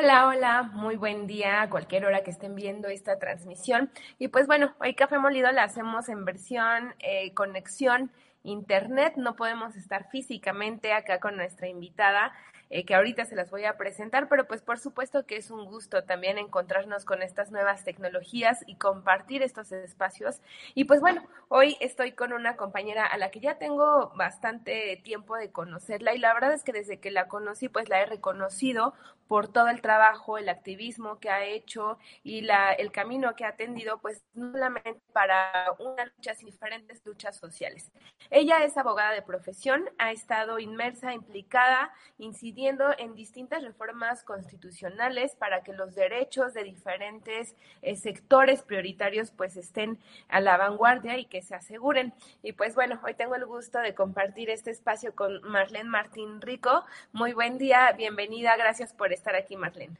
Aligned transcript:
Hola, 0.00 0.28
hola, 0.28 0.62
muy 0.62 0.94
buen 0.94 1.26
día 1.26 1.60
a 1.60 1.68
cualquier 1.68 2.04
hora 2.06 2.22
que 2.22 2.30
estén 2.30 2.54
viendo 2.54 2.86
esta 2.86 3.18
transmisión. 3.18 3.90
Y 4.20 4.28
pues 4.28 4.46
bueno, 4.46 4.72
hoy 4.78 4.94
Café 4.94 5.18
Molido 5.18 5.50
la 5.50 5.64
hacemos 5.64 6.08
en 6.08 6.24
versión 6.24 6.94
eh, 7.00 7.34
conexión 7.34 8.12
internet. 8.44 9.14
No 9.16 9.34
podemos 9.34 9.74
estar 9.74 10.08
físicamente 10.08 10.92
acá 10.92 11.18
con 11.18 11.36
nuestra 11.36 11.66
invitada, 11.66 12.32
eh, 12.70 12.84
que 12.84 12.94
ahorita 12.94 13.24
se 13.24 13.34
las 13.34 13.50
voy 13.50 13.64
a 13.64 13.76
presentar, 13.76 14.28
pero 14.28 14.46
pues 14.46 14.62
por 14.62 14.78
supuesto 14.78 15.24
que 15.26 15.36
es 15.36 15.50
un 15.50 15.64
gusto 15.64 16.04
también 16.04 16.38
encontrarnos 16.38 17.04
con 17.04 17.22
estas 17.22 17.50
nuevas 17.50 17.84
tecnologías 17.84 18.62
y 18.66 18.76
compartir 18.76 19.42
estos 19.42 19.72
espacios. 19.72 20.40
Y 20.74 20.84
pues 20.84 21.00
bueno, 21.00 21.26
hoy 21.48 21.76
estoy 21.80 22.12
con 22.12 22.32
una 22.32 22.56
compañera 22.56 23.06
a 23.06 23.16
la 23.16 23.30
que 23.30 23.40
ya 23.40 23.56
tengo 23.58 24.12
bastante 24.16 25.00
tiempo 25.02 25.36
de 25.36 25.50
conocerla 25.50 26.14
y 26.14 26.18
la 26.18 26.34
verdad 26.34 26.52
es 26.52 26.62
que 26.62 26.72
desde 26.72 27.00
que 27.00 27.10
la 27.10 27.28
conocí 27.28 27.68
pues 27.68 27.88
la 27.88 28.00
he 28.00 28.06
reconocido 28.06 28.94
por 29.28 29.48
todo 29.48 29.68
el 29.68 29.82
trabajo, 29.82 30.38
el 30.38 30.48
activismo 30.48 31.18
que 31.20 31.30
ha 31.30 31.44
hecho 31.44 31.98
y 32.22 32.40
la, 32.40 32.72
el 32.72 32.90
camino 32.90 33.36
que 33.36 33.44
ha 33.44 33.48
atendido, 33.48 33.98
pues 33.98 34.24
no 34.32 34.52
solamente 34.52 35.02
para 35.12 35.66
unas 35.78 36.10
luchas, 36.16 36.38
diferentes 36.38 37.04
luchas 37.04 37.36
sociales. 37.36 37.92
Ella 38.30 38.64
es 38.64 38.78
abogada 38.78 39.12
de 39.12 39.20
profesión, 39.20 39.84
ha 39.98 40.12
estado 40.12 40.58
inmersa, 40.58 41.12
implicada, 41.12 41.92
incidiendo 42.16 42.57
en 42.66 43.14
distintas 43.14 43.62
reformas 43.62 44.24
constitucionales 44.24 45.36
para 45.36 45.62
que 45.62 45.72
los 45.72 45.94
derechos 45.94 46.54
de 46.54 46.64
diferentes 46.64 47.54
eh, 47.82 47.94
sectores 47.94 48.62
prioritarios 48.62 49.30
pues 49.30 49.56
estén 49.56 49.98
a 50.28 50.40
la 50.40 50.56
vanguardia 50.56 51.18
y 51.18 51.26
que 51.26 51.40
se 51.40 51.54
aseguren. 51.54 52.12
Y 52.42 52.52
pues 52.52 52.74
bueno, 52.74 52.98
hoy 53.04 53.14
tengo 53.14 53.36
el 53.36 53.46
gusto 53.46 53.78
de 53.78 53.94
compartir 53.94 54.50
este 54.50 54.72
espacio 54.72 55.14
con 55.14 55.40
Marlene 55.42 55.88
Martín 55.88 56.40
Rico. 56.40 56.84
Muy 57.12 57.32
buen 57.32 57.58
día, 57.58 57.92
bienvenida, 57.92 58.56
gracias 58.56 58.92
por 58.92 59.12
estar 59.12 59.36
aquí, 59.36 59.56
Marlene. 59.56 59.96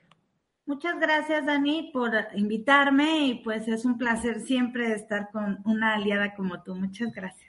Muchas 0.67 0.99
gracias, 0.99 1.47
Dani, 1.47 1.91
por 1.93 2.11
invitarme 2.35 3.21
y 3.21 3.35
pues 3.37 3.69
es 3.69 3.85
un 3.85 3.97
placer 3.97 4.41
siempre 4.41 4.93
estar 4.93 5.31
con 5.31 5.61
una 5.65 5.95
aliada 5.95 6.35
como 6.35 6.63
tú. 6.63 6.75
Muchas 6.75 7.15
gracias. 7.15 7.48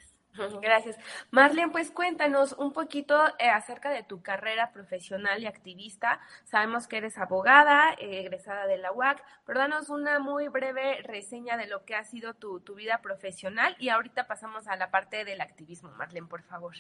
Gracias. 0.62 0.98
Marlene, 1.32 1.72
pues 1.72 1.92
cuéntanos 1.92 2.54
un 2.54 2.74
poquito 2.74 3.28
eh, 3.40 3.50
acerca 3.50 3.90
de 3.90 4.04
tu 4.04 4.22
carrera 4.22 4.72
profesional 4.72 5.42
y 5.42 5.48
activista. 5.48 6.20
Sabemos 6.46 6.88
que 6.88 6.98
eres 6.98 7.18
abogada, 7.18 7.94
eh, 8.00 8.22
egresada 8.22 8.68
de 8.68 8.78
la 8.78 8.92
UAC, 8.92 9.24
pero 9.46 9.60
danos 9.60 9.90
una 9.90 10.20
muy 10.20 10.48
breve 10.48 11.02
reseña 11.04 11.58
de 11.58 11.68
lo 11.68 11.86
que 11.86 11.96
ha 11.96 12.04
sido 12.04 12.34
tu, 12.34 12.60
tu 12.62 12.76
vida 12.76 13.00
profesional 13.02 13.76
y 13.80 13.90
ahorita 13.90 14.28
pasamos 14.28 14.68
a 14.68 14.76
la 14.76 14.92
parte 14.92 15.26
del 15.26 15.42
activismo, 15.42 15.92
Marlene, 15.92 16.28
por 16.28 16.44
favor. 16.44 16.76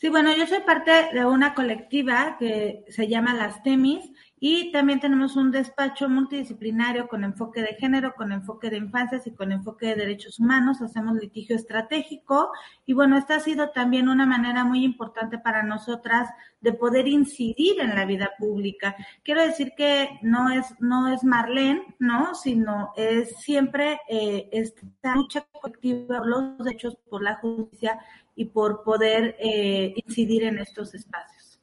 Sí, 0.00 0.10
bueno, 0.10 0.30
yo 0.36 0.46
soy 0.46 0.60
parte 0.60 0.92
de 1.12 1.26
una 1.26 1.54
colectiva 1.54 2.36
que 2.38 2.84
se 2.88 3.08
llama 3.08 3.34
Las 3.34 3.64
Temis 3.64 4.08
y 4.38 4.70
también 4.70 5.00
tenemos 5.00 5.34
un 5.34 5.50
despacho 5.50 6.08
multidisciplinario 6.08 7.08
con 7.08 7.24
enfoque 7.24 7.62
de 7.62 7.74
género, 7.74 8.14
con 8.14 8.30
enfoque 8.30 8.70
de 8.70 8.76
infancias 8.76 9.26
y 9.26 9.34
con 9.34 9.50
enfoque 9.50 9.86
de 9.86 9.96
derechos 9.96 10.38
humanos. 10.38 10.80
Hacemos 10.80 11.16
litigio 11.16 11.56
estratégico 11.56 12.52
y 12.86 12.92
bueno, 12.92 13.18
esta 13.18 13.34
ha 13.34 13.40
sido 13.40 13.70
también 13.70 14.08
una 14.08 14.24
manera 14.24 14.62
muy 14.62 14.84
importante 14.84 15.36
para 15.36 15.64
nosotras 15.64 16.30
de 16.60 16.72
poder 16.74 17.08
incidir 17.08 17.80
en 17.80 17.96
la 17.96 18.04
vida 18.04 18.30
pública. 18.38 18.94
Quiero 19.24 19.42
decir 19.42 19.72
que 19.76 20.20
no 20.22 20.48
es, 20.50 20.76
no 20.78 21.08
es 21.12 21.24
Marlene, 21.24 21.96
¿no? 21.98 22.36
Sino 22.36 22.92
es 22.94 23.36
siempre 23.38 23.98
eh, 24.08 24.48
esta 24.52 25.16
lucha 25.16 25.44
colectiva 25.50 26.24
los 26.24 26.56
derechos, 26.58 26.96
por 27.10 27.24
la 27.24 27.34
justicia 27.36 27.98
y 28.38 28.44
por 28.44 28.84
poder 28.84 29.36
eh, 29.40 29.94
incidir 29.96 30.44
en 30.44 30.58
estos 30.60 30.94
espacios. 30.94 31.60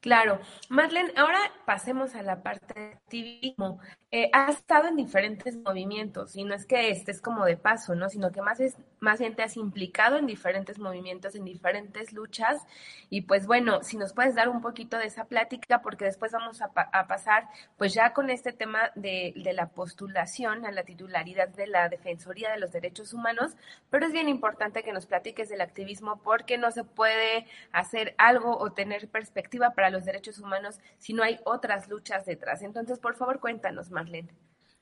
Claro. 0.00 0.40
Marlene, 0.70 1.12
ahora 1.16 1.38
pasemos 1.66 2.14
a 2.14 2.22
la 2.22 2.42
parte 2.42 2.80
de 2.80 2.86
activismo. 2.94 3.78
Eh, 4.16 4.30
has 4.32 4.56
estado 4.56 4.88
en 4.88 4.96
diferentes 4.96 5.56
movimientos 5.58 6.36
y 6.36 6.44
no 6.44 6.54
es 6.54 6.64
que 6.64 6.88
estés 6.90 7.20
como 7.20 7.44
de 7.44 7.56
paso, 7.58 7.94
¿no? 7.94 8.08
Sino 8.08 8.30
que 8.32 8.40
más, 8.40 8.60
es, 8.60 8.74
más 9.00 9.18
bien 9.18 9.36
te 9.36 9.42
has 9.42 9.56
implicado 9.58 10.16
en 10.16 10.26
diferentes 10.26 10.78
movimientos, 10.78 11.34
en 11.34 11.44
diferentes 11.44 12.12
luchas. 12.12 12.62
Y 13.10 13.22
pues 13.22 13.46
bueno, 13.46 13.82
si 13.82 13.98
nos 13.98 14.14
puedes 14.14 14.34
dar 14.34 14.48
un 14.48 14.62
poquito 14.62 14.96
de 14.96 15.06
esa 15.06 15.24
plática, 15.26 15.82
porque 15.82 16.06
después 16.06 16.32
vamos 16.32 16.62
a, 16.62 16.68
pa- 16.72 16.88
a 16.92 17.06
pasar 17.06 17.48
pues 17.76 17.92
ya 17.94 18.14
con 18.14 18.30
este 18.30 18.52
tema 18.52 18.90
de, 18.94 19.34
la 19.54 19.68
postulación 19.68 20.64
a 20.64 20.72
la 20.72 20.84
titularidad 20.84 21.48
de 21.48 21.66
la 21.66 21.88
Defensoría 21.90 22.50
de 22.52 22.58
los 22.58 22.72
Derechos 22.72 23.12
Humanos, 23.12 23.56
pero 23.90 24.06
es 24.06 24.12
bien 24.12 24.28
importante 24.28 24.82
que 24.82 24.92
nos 24.92 25.06
platiques 25.06 25.48
del 25.48 25.60
activismo 25.60 26.20
porque 26.22 26.58
no 26.58 26.70
se 26.70 26.84
puede 26.84 27.46
hacer 27.72 28.14
algo 28.18 28.56
o 28.58 28.72
tener 28.72 29.08
perspectiva 29.08 29.70
para 29.70 29.90
los 29.90 30.04
derechos 30.04 30.38
humanos 30.38 30.80
si 30.98 31.12
no 31.12 31.22
hay 31.22 31.38
otras 31.44 31.88
luchas 31.88 32.26
detrás. 32.26 32.62
Entonces, 32.62 32.98
por 32.98 33.14
favor, 33.16 33.40
cuéntanos, 33.40 33.90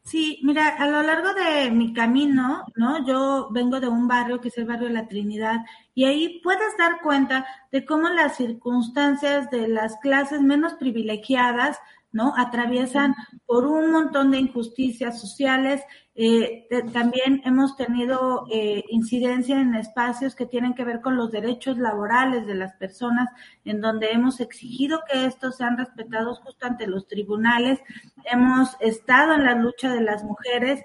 Sí, 0.05 0.41
mira, 0.43 0.69
a 0.69 0.87
lo 0.87 1.03
largo 1.03 1.33
de 1.33 1.71
mi 1.71 1.95
camino, 1.95 2.67
¿no? 2.77 3.07
Yo 3.07 3.49
vengo 3.51 3.81
de 3.81 3.89
un 3.89 4.07
barrio 4.07 4.39
que 4.39 4.49
es 4.49 4.59
el 4.59 4.67
barrio 4.67 4.89
de 4.89 4.95
la 4.95 5.09
Trinidad 5.09 5.65
y 5.95 6.05
ahí 6.05 6.41
puedes 6.43 6.77
dar 6.77 7.01
cuenta 7.01 7.47
de 7.73 7.87
cómo 7.87 8.11
las 8.11 8.37
circunstancias 8.37 9.51
de 9.51 9.67
las 9.67 9.97
clases 10.01 10.43
menos 10.43 10.75
privilegiadas, 10.75 11.79
¿no? 12.15 12.33
Atraviesan 12.37 13.15
por 13.45 13.67
un 13.67 13.91
montón 13.91 14.31
de 14.31 14.39
injusticias 14.39 15.21
sociales. 15.21 15.83
Eh, 16.15 16.69
también 16.93 17.43
hemos 17.45 17.77
tenido 17.77 18.47
eh, 18.53 18.85
incidencia 18.89 19.61
en 19.61 19.75
espacios 19.75 20.37
que 20.37 20.47
tienen 20.47 20.75
que 20.75 20.85
ver 20.85 21.01
con 21.01 21.17
los 21.17 21.33
derechos 21.33 21.77
laborales 21.77 22.47
de 22.47 22.55
las 22.55 22.73
personas, 22.77 23.29
en 23.65 23.81
donde 23.81 24.13
hemos 24.13 24.41
exigido 24.41 25.01
que 25.11 25.27
estos 25.27 25.57
sean 25.57 25.77
respetados 25.77 26.39
justo 26.39 26.67
ante 26.67 26.87
los 26.87 27.09
tribunales. 27.09 27.81
Hemos 28.25 28.77
estado 28.79 29.35
en 29.35 29.45
la 29.45 29.57
lucha 29.57 29.93
de 29.93 30.01
las 30.01 30.23
mujeres 30.23 30.85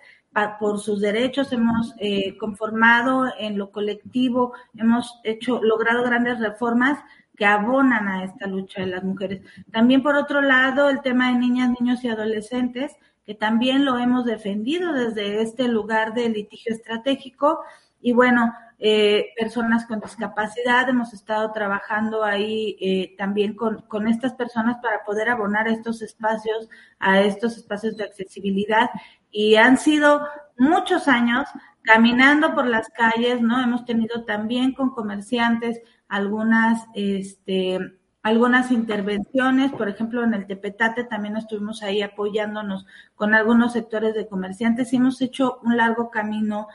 por 0.60 0.80
sus 0.80 1.02
derechos, 1.02 1.52
hemos 1.52 1.94
eh, 2.00 2.38
conformado 2.38 3.26
en 3.38 3.58
lo 3.58 3.72
colectivo, 3.72 4.54
hemos 4.76 5.20
hecho, 5.24 5.62
logrado 5.62 6.04
grandes 6.04 6.40
reformas 6.40 7.00
que 7.40 7.46
abonan 7.46 8.10
a 8.10 8.26
esta 8.26 8.48
lucha 8.48 8.82
de 8.82 8.88
las 8.88 9.02
mujeres. 9.02 9.42
También, 9.72 10.04
por 10.04 10.18
otro 10.18 10.42
lado, 10.42 10.90
el 10.90 11.02
tema 11.02 11.32
de 11.32 11.40
niñas, 11.40 11.74
niños 11.80 12.04
y 12.04 12.10
adolescentes, 12.10 12.92
que 13.26 13.34
también 13.34 13.86
lo 13.86 13.98
hemos 13.98 14.26
defendido 14.26 14.92
desde 14.92 15.42
este 15.42 15.70
lugar 15.70 16.14
de 16.14 16.28
litigio 16.28 16.76
estratégico. 16.76 17.62
Y 18.02 18.12
bueno, 18.12 18.54
eh, 18.78 19.28
personas 19.40 19.86
con 19.86 20.02
discapacidad, 20.02 20.90
hemos 20.90 21.14
estado 21.14 21.54
trabajando 21.54 22.26
ahí 22.26 22.76
eh, 22.82 23.16
también 23.18 23.56
con, 23.56 23.84
con 23.84 24.10
estas 24.10 24.34
personas 24.34 24.76
para 24.82 25.06
poder 25.06 25.30
abonar 25.30 25.70
estos 25.70 26.02
espacios, 26.02 26.68
a 27.00 27.22
estos 27.22 27.56
espacios 27.56 27.96
de 27.96 28.04
accesibilidad. 28.04 28.90
Y 29.32 29.56
han 29.56 29.78
sido 29.78 30.28
muchos 30.58 31.08
años 31.08 31.48
caminando 31.84 32.54
por 32.54 32.68
las 32.68 32.90
calles, 32.90 33.42
¿no? 33.42 33.64
Hemos 33.64 33.86
tenido 33.86 34.26
también 34.26 34.74
con 34.74 34.90
comerciantes 34.90 35.80
algunas, 36.10 36.86
este, 36.96 37.80
algunas 38.24 38.72
intervenciones, 38.72 39.72
por 39.72 39.88
ejemplo, 39.88 40.24
en 40.24 40.34
el 40.34 40.48
Tepetate 40.48 41.06
también 41.06 41.38
estuvimos 41.38 41.82
ahí 41.84 42.02
apoyándonos 42.02 42.86
con 43.16 43.34
algunos 43.34 43.74
sectores 43.74 44.16
de 44.16 44.28
comerciantes 44.28 44.92
y 44.92 44.98
hemos 44.98 45.22
hecho 45.22 45.60
un 45.64 45.78
largo 45.78 46.10
camino 46.10 46.68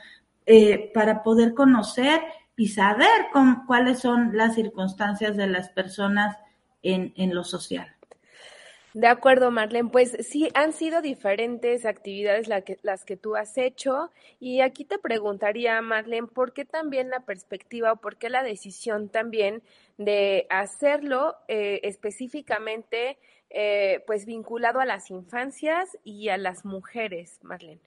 eh, 0.47 0.91
para 0.95 1.23
poder 1.23 1.53
conocer 1.53 2.23
y 2.57 2.69
saber 2.69 3.27
cómo, 3.33 3.65
cuáles 3.67 3.99
son 3.99 4.37
las 4.37 4.55
circunstancias 4.55 5.37
de 5.37 5.49
las 5.49 5.69
personas 5.69 6.37
en, 6.83 7.13
en 7.17 7.35
lo 7.35 7.45
social. 7.45 7.94
De 8.94 9.08
acuerdo, 9.08 9.50
Marlene. 9.50 9.91
Pues 9.91 10.17
sí, 10.20 10.49
han 10.55 10.73
sido 10.73 11.02
diferentes 11.02 11.85
actividades 11.85 12.49
que, 12.64 12.79
las 12.82 13.05
que 13.05 13.17
tú 13.17 13.35
has 13.35 13.58
hecho. 13.58 14.12
Y 14.38 14.61
aquí 14.61 14.85
te 14.85 14.99
preguntaría, 14.99 15.82
Marlene, 15.82 16.29
¿por 16.29 16.52
qué 16.52 16.64
también 16.64 17.11
la 17.11 17.20
perspectiva 17.20 17.93
o 17.93 17.96
por 17.96 18.17
qué 18.17 18.31
la 18.31 18.44
decisión 18.44 19.08
también 19.08 19.64
de 19.99 20.46
hacerlo 20.49 21.35
eh, 21.49 21.81
específicamente, 21.82 23.19
eh, 23.50 24.05
pues 24.06 24.26
vinculado 24.26 24.79
a 24.79 24.87
las 24.87 25.11
infancias 25.11 25.99
y 26.05 26.29
a 26.29 26.37
las 26.37 26.64
mujeres, 26.64 27.40
Marlene? 27.43 27.81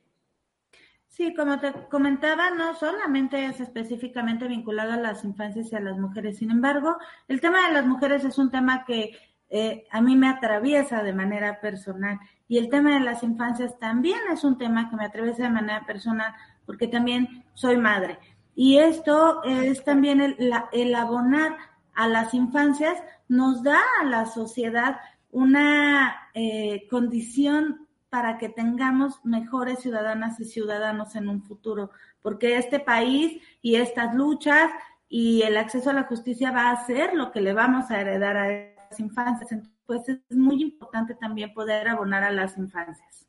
Sí, 1.08 1.34
como 1.34 1.58
te 1.58 1.72
comentaba, 1.90 2.52
no 2.52 2.76
solamente 2.76 3.46
es 3.46 3.62
específicamente 3.62 4.50
vinculado 4.50 4.92
a 4.92 4.98
las 4.98 5.24
infancias 5.24 5.72
y 5.72 5.76
a 5.78 5.80
las 5.80 5.98
mujeres. 5.98 6.38
Sin 6.38 6.52
embargo, 6.52 6.98
el 7.30 7.40
tema 7.40 7.66
de 7.66 7.74
las 7.74 7.86
mujeres 7.86 8.26
es 8.26 8.38
un 8.38 8.52
tema 8.52 8.84
que 8.86 9.18
eh, 9.50 9.86
a 9.92 10.02
mí 10.02 10.16
me 10.16 10.30
atraviesa 10.30 11.04
de 11.04 11.14
manera 11.14 11.60
personal. 11.60 12.20
Y 12.48 12.58
el 12.58 12.70
tema 12.70 12.94
de 12.94 13.02
las 13.02 13.24
infancias 13.24 13.78
también 13.80 14.20
es 14.32 14.44
un 14.44 14.58
tema 14.58 14.90
que 14.90 14.96
me 14.96 15.06
atraviesa 15.06 15.44
de 15.44 15.50
manera 15.50 15.86
personal 15.86 16.34
porque 16.66 16.88
también 16.88 17.46
soy 17.54 17.78
madre. 17.78 18.20
Y 18.56 18.78
esto 18.78 19.44
es 19.44 19.84
también 19.84 20.22
el, 20.22 20.54
el 20.72 20.96
abonar 20.96 21.58
a 21.94 22.08
las 22.08 22.34
infancias 22.34 22.98
nos 23.28 23.64
da 23.64 23.80
a 24.02 24.06
la 24.06 24.26
sociedad 24.26 24.98
una 25.32 26.30
eh, 26.34 26.88
condición 26.90 27.88
para 28.10 28.38
que 28.38 28.50
tengamos 28.50 29.24
mejores 29.26 29.80
ciudadanas 29.80 30.40
y 30.40 30.46
ciudadanos 30.46 31.16
en 31.16 31.28
un 31.28 31.44
futuro, 31.44 31.92
porque 32.22 32.58
este 32.58 32.80
país 32.80 33.42
y 33.62 33.76
estas 33.76 34.16
luchas 34.16 34.72
y 35.10 35.42
el 35.42 35.58
acceso 35.58 35.90
a 35.90 35.94
la 35.94 36.04
justicia 36.04 36.52
va 36.52 36.72
a 36.72 36.86
ser 36.86 37.14
lo 37.14 37.32
que 37.32 37.42
le 37.42 37.54
vamos 37.54 37.92
a 37.92 38.00
heredar 38.00 38.38
a 38.38 38.77
infancias. 39.00 39.52
Entonces, 39.52 40.20
es 40.30 40.38
muy 40.38 40.62
importante 40.62 41.16
también 41.16 41.54
poder 41.54 41.88
abonar 41.88 42.24
a 42.24 42.32
las 42.32 42.58
infancias. 42.58 43.28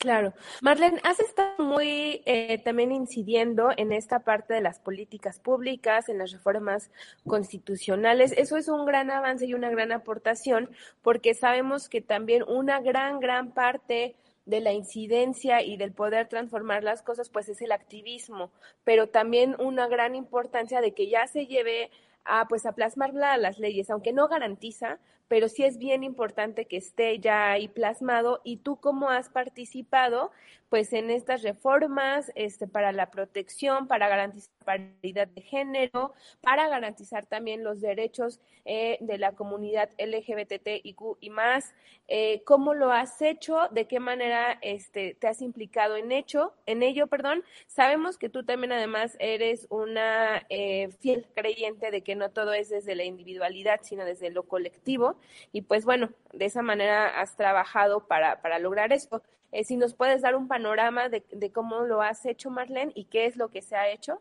Claro. 0.00 0.32
Marlene, 0.62 0.98
has 1.04 1.20
estado 1.20 1.62
muy 1.62 2.22
eh, 2.24 2.58
también 2.64 2.90
incidiendo 2.90 3.68
en 3.76 3.92
esta 3.92 4.20
parte 4.20 4.54
de 4.54 4.62
las 4.62 4.78
políticas 4.78 5.38
públicas, 5.38 6.08
en 6.08 6.16
las 6.16 6.32
reformas 6.32 6.90
constitucionales. 7.26 8.32
Eso 8.32 8.56
es 8.56 8.68
un 8.68 8.86
gran 8.86 9.10
avance 9.10 9.44
y 9.44 9.52
una 9.52 9.68
gran 9.68 9.92
aportación 9.92 10.70
porque 11.02 11.34
sabemos 11.34 11.90
que 11.90 12.00
también 12.00 12.44
una 12.48 12.80
gran, 12.80 13.20
gran 13.20 13.52
parte 13.52 14.16
de 14.46 14.60
la 14.60 14.72
incidencia 14.72 15.62
y 15.62 15.76
del 15.76 15.92
poder 15.92 16.28
transformar 16.28 16.82
las 16.82 17.02
cosas, 17.02 17.28
pues 17.28 17.50
es 17.50 17.60
el 17.60 17.70
activismo, 17.70 18.50
pero 18.84 19.08
también 19.08 19.54
una 19.58 19.86
gran 19.86 20.14
importancia 20.14 20.80
de 20.80 20.92
que 20.92 21.10
ya 21.10 21.26
se 21.26 21.46
lleve 21.46 21.90
a 22.24 22.46
pues 22.48 22.66
a 22.66 22.72
plasmarla 22.72 23.32
a 23.32 23.38
las 23.38 23.58
leyes, 23.58 23.90
aunque 23.90 24.12
no 24.12 24.28
garantiza, 24.28 24.98
pero 25.30 25.48
sí 25.48 25.62
es 25.62 25.78
bien 25.78 26.02
importante 26.02 26.64
que 26.64 26.76
esté 26.76 27.20
ya 27.20 27.52
ahí 27.52 27.68
plasmado. 27.68 28.40
Y 28.42 28.56
tú 28.56 28.80
cómo 28.80 29.10
has 29.10 29.28
participado 29.28 30.32
pues 30.68 30.92
en 30.92 31.10
estas 31.10 31.42
reformas 31.42 32.30
este 32.34 32.66
para 32.66 32.92
la 32.92 33.10
protección, 33.10 33.86
para 33.88 34.08
garantizar 34.08 34.50
paridad 34.64 35.26
de 35.28 35.42
género, 35.42 36.14
para 36.42 36.68
garantizar 36.68 37.26
también 37.26 37.64
los 37.64 37.80
derechos 37.80 38.40
eh, 38.64 38.98
de 39.00 39.18
la 39.18 39.32
comunidad 39.32 39.90
LGBTIQ 39.98 41.16
y 41.20 41.30
más, 41.30 41.74
eh, 42.06 42.42
cómo 42.44 42.74
lo 42.74 42.92
has 42.92 43.20
hecho, 43.20 43.68
de 43.72 43.86
qué 43.86 43.98
manera 43.98 44.58
este 44.62 45.14
te 45.14 45.26
has 45.26 45.42
implicado 45.42 45.96
en 45.96 46.12
hecho, 46.12 46.54
en 46.66 46.82
ello, 46.84 47.08
perdón. 47.08 47.42
Sabemos 47.66 48.16
que 48.16 48.28
tú 48.28 48.44
también 48.44 48.72
además 48.72 49.16
eres 49.18 49.66
una 49.70 50.46
eh, 50.50 50.90
fiel 51.00 51.26
creyente 51.34 51.90
de 51.90 52.02
que 52.02 52.14
no 52.14 52.30
todo 52.30 52.52
es 52.52 52.68
desde 52.68 52.94
la 52.94 53.04
individualidad, 53.04 53.80
sino 53.82 54.04
desde 54.04 54.30
lo 54.30 54.44
colectivo 54.44 55.16
y 55.52 55.62
pues 55.62 55.84
bueno, 55.84 56.10
de 56.32 56.44
esa 56.44 56.62
manera 56.62 57.20
has 57.20 57.36
trabajado 57.36 58.06
para, 58.06 58.40
para 58.40 58.58
lograr 58.58 58.92
eso. 58.92 59.22
Eh, 59.52 59.64
si 59.64 59.76
nos 59.76 59.94
puedes 59.94 60.22
dar 60.22 60.36
un 60.36 60.48
panorama 60.48 61.08
de, 61.08 61.52
cómo 61.52 61.80
lo 61.80 62.02
has 62.02 62.24
hecho, 62.24 62.50
Marlene, 62.50 62.92
y 62.94 63.04
qué 63.04 63.26
es 63.26 63.36
lo 63.36 63.48
que 63.48 63.62
se 63.62 63.76
ha 63.76 63.88
hecho. 63.88 64.20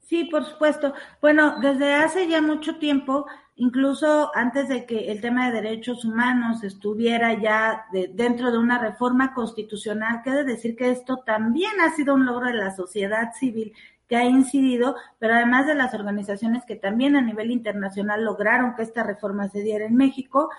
Sí, 0.00 0.24
por 0.24 0.44
supuesto. 0.44 0.94
Bueno, 1.20 1.60
desde 1.60 1.94
hace 1.94 2.28
ya 2.28 2.40
mucho 2.40 2.78
tiempo, 2.78 3.26
incluso 3.56 4.30
antes 4.34 4.68
de 4.68 4.86
que 4.86 5.10
el 5.10 5.20
tema 5.20 5.46
de 5.46 5.60
derechos 5.60 6.04
humanos 6.04 6.64
estuviera 6.64 7.34
ya 7.34 7.86
de, 7.92 8.08
dentro 8.08 8.50
de 8.50 8.58
una 8.58 8.78
reforma 8.78 9.34
constitucional, 9.34 10.22
quiere 10.22 10.44
decir 10.44 10.76
que 10.76 10.90
esto 10.90 11.18
también 11.18 11.80
ha 11.80 11.94
sido 11.94 12.14
un 12.14 12.24
logro 12.24 12.46
de 12.46 12.54
la 12.54 12.74
sociedad 12.74 13.32
civil 13.34 13.74
que 14.08 14.16
ha 14.16 14.24
incidido, 14.24 14.96
pero 15.18 15.34
además 15.34 15.66
de 15.66 15.74
las 15.74 15.94
organizaciones 15.94 16.64
que 16.64 16.76
también 16.76 17.16
a 17.16 17.20
nivel 17.20 17.50
internacional 17.50 18.24
lograron 18.24 18.74
que 18.74 18.82
esta 18.82 19.02
reforma 19.02 19.48
se 19.48 19.62
diera 19.62 19.84
en 19.84 19.96
México. 19.96 20.50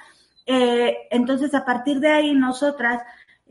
Eh, 0.46 0.96
entonces, 1.12 1.54
a 1.54 1.66
partir 1.66 2.00
de 2.00 2.10
ahí, 2.10 2.34
nosotras 2.34 3.01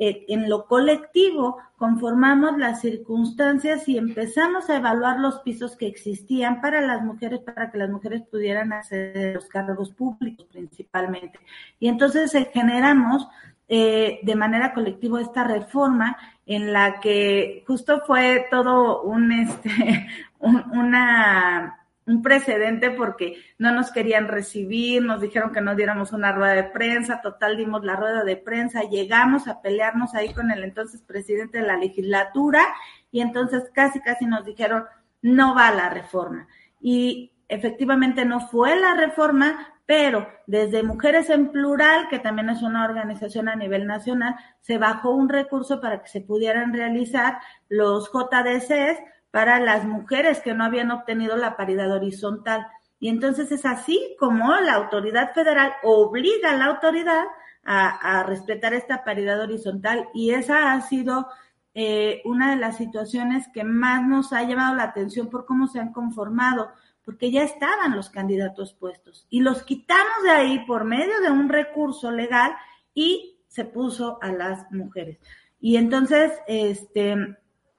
eh, 0.00 0.24
en 0.28 0.48
lo 0.48 0.66
colectivo 0.66 1.58
conformamos 1.76 2.56
las 2.56 2.80
circunstancias 2.80 3.88
y 3.88 3.98
empezamos 3.98 4.70
a 4.70 4.76
evaluar 4.76 5.18
los 5.18 5.40
pisos 5.40 5.76
que 5.76 5.88
existían 5.88 6.60
para 6.60 6.80
las 6.80 7.02
mujeres, 7.02 7.40
para 7.40 7.72
que 7.72 7.78
las 7.78 7.90
mujeres 7.90 8.22
pudieran 8.30 8.72
acceder 8.72 9.30
a 9.30 9.34
los 9.34 9.46
cargos 9.46 9.90
públicos 9.90 10.46
principalmente. 10.52 11.40
Y 11.80 11.88
entonces 11.88 12.32
eh, 12.36 12.48
generamos 12.52 13.26
eh, 13.68 14.20
de 14.22 14.34
manera 14.34 14.72
colectiva 14.72 15.20
esta 15.20 15.44
reforma 15.44 16.16
en 16.46 16.72
la 16.72 17.00
que 17.00 17.64
justo 17.66 18.02
fue 18.06 18.46
todo 18.50 19.02
un, 19.02 19.30
este, 19.32 20.08
un, 20.38 20.64
una, 20.72 21.78
un 22.06 22.22
precedente 22.22 22.90
porque 22.90 23.36
no 23.58 23.70
nos 23.72 23.92
querían 23.92 24.28
recibir, 24.28 25.02
nos 25.02 25.20
dijeron 25.20 25.52
que 25.52 25.60
no 25.60 25.74
diéramos 25.74 26.12
una 26.12 26.32
rueda 26.32 26.54
de 26.54 26.64
prensa, 26.64 27.20
total 27.20 27.58
dimos 27.58 27.84
la 27.84 27.96
rueda 27.96 28.24
de 28.24 28.36
prensa, 28.36 28.82
llegamos 28.82 29.46
a 29.46 29.60
pelearnos 29.60 30.14
ahí 30.14 30.32
con 30.32 30.50
el 30.50 30.64
entonces 30.64 31.02
presidente 31.02 31.58
de 31.58 31.66
la 31.66 31.76
legislatura 31.76 32.62
y 33.10 33.20
entonces 33.20 33.70
casi 33.74 34.00
casi 34.00 34.24
nos 34.24 34.46
dijeron 34.46 34.84
no 35.20 35.54
va 35.54 35.70
la 35.70 35.90
reforma. 35.90 36.48
Y 36.80 37.32
efectivamente 37.48 38.24
no 38.24 38.40
fue 38.40 38.78
la 38.78 38.94
reforma, 38.94 39.74
pero 39.88 40.28
desde 40.46 40.82
Mujeres 40.82 41.30
en 41.30 41.50
Plural, 41.50 42.08
que 42.10 42.18
también 42.18 42.50
es 42.50 42.60
una 42.60 42.84
organización 42.84 43.48
a 43.48 43.56
nivel 43.56 43.86
nacional, 43.86 44.36
se 44.60 44.76
bajó 44.76 45.12
un 45.12 45.30
recurso 45.30 45.80
para 45.80 46.02
que 46.02 46.08
se 46.10 46.20
pudieran 46.20 46.74
realizar 46.74 47.38
los 47.70 48.12
JDCs 48.12 48.98
para 49.30 49.58
las 49.60 49.86
mujeres 49.86 50.40
que 50.40 50.52
no 50.52 50.64
habían 50.64 50.90
obtenido 50.90 51.38
la 51.38 51.56
paridad 51.56 51.90
horizontal. 51.90 52.66
Y 53.00 53.08
entonces 53.08 53.50
es 53.50 53.64
así 53.64 54.14
como 54.18 54.54
la 54.56 54.74
autoridad 54.74 55.32
federal 55.32 55.72
obliga 55.82 56.50
a 56.50 56.56
la 56.56 56.66
autoridad 56.66 57.24
a, 57.64 58.18
a 58.18 58.24
respetar 58.24 58.74
esta 58.74 59.04
paridad 59.04 59.40
horizontal 59.40 60.10
y 60.12 60.32
esa 60.32 60.74
ha 60.74 60.82
sido 60.82 61.28
eh, 61.72 62.22
una 62.24 62.50
de 62.50 62.56
las 62.56 62.76
situaciones 62.76 63.46
que 63.54 63.62
más 63.62 64.06
nos 64.06 64.32
ha 64.32 64.42
llamado 64.42 64.74
la 64.74 64.82
atención 64.82 65.30
por 65.30 65.46
cómo 65.46 65.66
se 65.68 65.78
han 65.78 65.92
conformado 65.92 66.72
porque 67.08 67.30
ya 67.30 67.42
estaban 67.42 67.96
los 67.96 68.10
candidatos 68.10 68.74
puestos 68.74 69.26
y 69.30 69.40
los 69.40 69.62
quitamos 69.62 70.24
de 70.24 70.30
ahí 70.30 70.58
por 70.66 70.84
medio 70.84 71.22
de 71.22 71.30
un 71.30 71.48
recurso 71.48 72.10
legal 72.10 72.52
y 72.92 73.40
se 73.46 73.64
puso 73.64 74.18
a 74.20 74.30
las 74.30 74.70
mujeres. 74.72 75.18
Y 75.58 75.76
entonces, 75.76 76.32
este, 76.46 77.16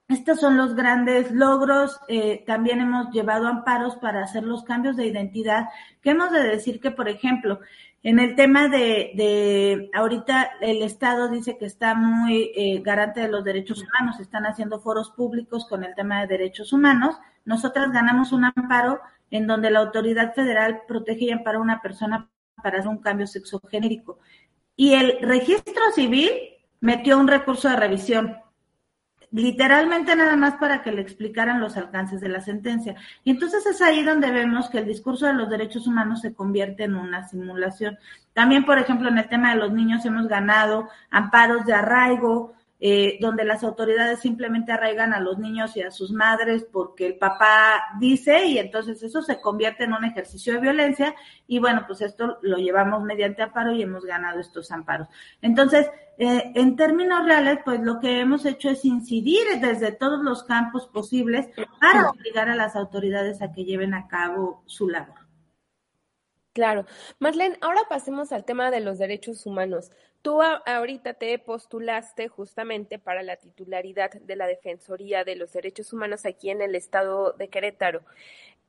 estos 0.08 0.40
son 0.40 0.58
los 0.58 0.74
grandes 0.74 1.32
logros. 1.32 2.00
Eh, 2.08 2.44
también 2.48 2.82
hemos 2.82 3.12
llevado 3.12 3.48
amparos 3.48 3.98
para 3.98 4.24
hacer 4.24 4.42
los 4.42 4.64
cambios 4.64 4.98
de 4.98 5.06
identidad. 5.06 5.68
Que 6.02 6.10
hemos 6.10 6.32
de 6.32 6.42
decir 6.42 6.80
que, 6.80 6.90
por 6.90 7.08
ejemplo, 7.08 7.60
en 8.02 8.18
el 8.18 8.36
tema 8.36 8.68
de, 8.68 9.12
de 9.14 9.92
ahorita 9.94 10.54
el 10.60 10.82
Estado 10.82 11.30
dice 11.30 11.56
que 11.60 11.66
está 11.66 11.94
muy 11.94 12.52
eh, 12.56 12.82
garante 12.84 13.20
de 13.20 13.28
los 13.28 13.44
derechos 13.44 13.84
humanos, 13.84 14.20
están 14.20 14.48
haciendo 14.48 14.80
foros 14.80 15.12
públicos 15.12 15.68
con 15.70 15.84
el 15.84 15.94
tema 15.94 16.22
de 16.22 16.28
derechos 16.28 16.74
humanos. 16.74 17.16
Nosotras 17.46 17.92
ganamos 17.92 18.32
un 18.32 18.46
amparo 18.46 19.00
en 19.32 19.48
donde 19.48 19.72
la 19.72 19.80
autoridad 19.80 20.34
federal 20.34 20.82
protege 20.88 21.26
y 21.26 21.32
ampara 21.32 21.58
a 21.58 21.62
una 21.62 21.82
persona 21.82 22.30
para 22.62 22.80
hacer 22.80 22.90
un 22.90 23.00
cambio 23.00 23.28
sexogenérico. 23.28 24.20
Y 24.76 24.94
el 24.94 25.18
registro 25.22 25.84
civil 25.94 26.30
metió 26.82 27.20
un 27.20 27.28
recurso 27.28 27.70
de 27.70 27.76
revisión, 27.76 28.38
literalmente 29.32 30.16
nada 30.16 30.36
más 30.36 30.56
para 30.56 30.82
que 30.82 30.92
le 30.92 31.02
explicaran 31.02 31.60
los 31.60 31.78
alcances 31.78 32.22
de 32.22 32.30
la 32.30 32.42
sentencia. 32.42 32.96
Y 33.24 33.32
entonces 33.32 33.66
es 33.66 33.82
ahí 33.82 34.04
donde 34.04 34.32
vemos 34.32 34.70
que 34.70 34.80
el 34.80 34.86
discurso 34.86 35.28
de 35.28 35.34
los 35.34 35.50
derechos 35.50 35.86
humanos 35.86 36.22
se 36.22 36.34
convierte 36.34 36.86
en 36.86 36.96
una 36.96 37.28
simulación. 37.28 37.98
También, 38.34 38.66
por 38.66 38.80
ejemplo, 38.80 39.10
en 39.10 39.18
el 39.18 39.30
tema 39.30 39.54
de 39.54 39.60
los 39.60 39.72
niños 39.72 40.06
hemos 40.06 40.28
ganado 40.28 40.90
amparos 41.12 41.66
de 41.66 41.74
arraigo, 41.74 42.54
eh, 42.82 43.18
donde 43.20 43.44
las 43.44 43.64
autoridades 43.66 44.20
simplemente 44.20 44.72
arraigan 44.72 45.14
a 45.14 45.20
los 45.20 45.38
niños 45.38 45.76
y 45.76 45.82
a 45.82 45.92
sus 45.92 46.14
madres 46.14 46.66
porque 46.72 47.08
el 47.08 47.18
papá 47.18 47.84
dice 48.00 48.46
y 48.46 48.58
entonces 48.58 49.04
eso 49.04 49.22
se 49.22 49.42
convierte 49.42 49.84
en 49.84 49.92
un 49.92 50.06
ejercicio 50.06 50.54
de 50.54 50.62
violencia 50.62 51.14
y 51.46 51.60
bueno, 51.60 51.84
pues 51.86 52.00
esto 52.00 52.38
lo 52.42 52.58
llevamos 52.58 53.04
mediante 53.04 53.42
amparo 53.42 53.74
y 53.74 53.82
hemos 53.82 54.06
ganado 54.06 54.40
estos 54.40 54.72
amparos. 54.72 55.10
Entonces, 55.42 55.90
eh, 56.18 56.52
en 56.56 56.78
términos 56.78 57.26
reales, 57.26 57.60
pues 57.66 57.82
lo 57.82 58.00
que 58.00 58.22
hemos 58.22 58.46
hecho 58.46 58.70
es 58.70 58.86
incidir 58.86 59.44
desde 59.60 59.92
todos 59.92 60.24
los 60.24 60.44
campos 60.44 60.88
posibles 60.88 61.50
para 61.82 62.10
obligar 62.10 62.50
a 62.50 62.56
las 62.56 62.78
autoridades 62.78 63.42
a 63.42 63.52
que 63.52 63.66
lleven 63.66 63.94
a 63.94 64.08
cabo 64.08 64.64
su 64.66 64.88
labor. 64.88 65.20
Claro. 66.54 66.86
Marlene, 67.20 67.58
ahora 67.62 67.82
pasemos 67.88 68.32
al 68.32 68.44
tema 68.44 68.72
de 68.72 68.82
los 68.82 68.98
derechos 68.98 69.46
humanos. 69.46 69.92
Tú 70.22 70.42
ahorita 70.42 71.14
te 71.14 71.40
postulaste 71.40 72.28
justamente 72.28 73.00
para 73.00 73.24
la 73.24 73.38
titularidad 73.38 74.12
de 74.12 74.36
la 74.36 74.48
Defensoría 74.48 75.24
de 75.24 75.36
los 75.36 75.54
Derechos 75.54 75.94
Humanos 75.94 76.26
aquí 76.26 76.50
en 76.50 76.62
el 76.62 76.76
estado 76.76 77.32
de 77.34 77.48
Querétaro. 77.48 78.02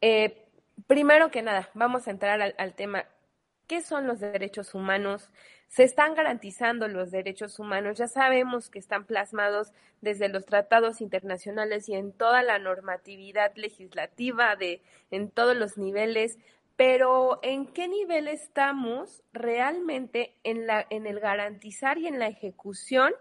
Eh, 0.01 0.47
primero 0.87 1.31
que 1.31 1.43
nada, 1.43 1.69
vamos 1.75 2.07
a 2.07 2.13
entrar 2.13 2.41
al, 2.41 2.55
al 2.57 2.75
tema. 2.75 3.07
¿Qué 3.67 3.83
son 3.83 4.07
los 4.07 4.21
derechos 4.21 4.75
humanos? 4.75 5.31
¿Se 5.69 5.85
están 5.85 6.15
garantizando 6.15 6.89
los 6.89 7.13
derechos 7.13 7.59
humanos? 7.61 7.99
Ya 7.99 8.09
sabemos 8.09 8.71
que 8.71 8.81
están 8.81 9.05
plasmados 9.05 9.73
desde 10.01 10.29
los 10.29 10.45
tratados 10.45 11.01
internacionales 11.01 11.89
y 11.89 11.95
en 11.95 12.13
toda 12.13 12.43
la 12.43 12.59
normatividad 12.59 13.55
legislativa 13.55 14.57
de 14.57 14.83
en 15.13 15.31
todos 15.31 15.57
los 15.57 15.79
niveles, 15.79 16.39
pero 16.81 17.41
¿en 17.43 17.67
qué 17.67 17.89
nivel 17.89 18.27
estamos 18.27 19.23
realmente 19.35 20.35
en, 20.45 20.67
el 21.07 21.21
garantizar 21.21 21.99
y 21.99 22.07
en 22.07 22.19
la 22.19 22.29
ejecución 22.29 23.13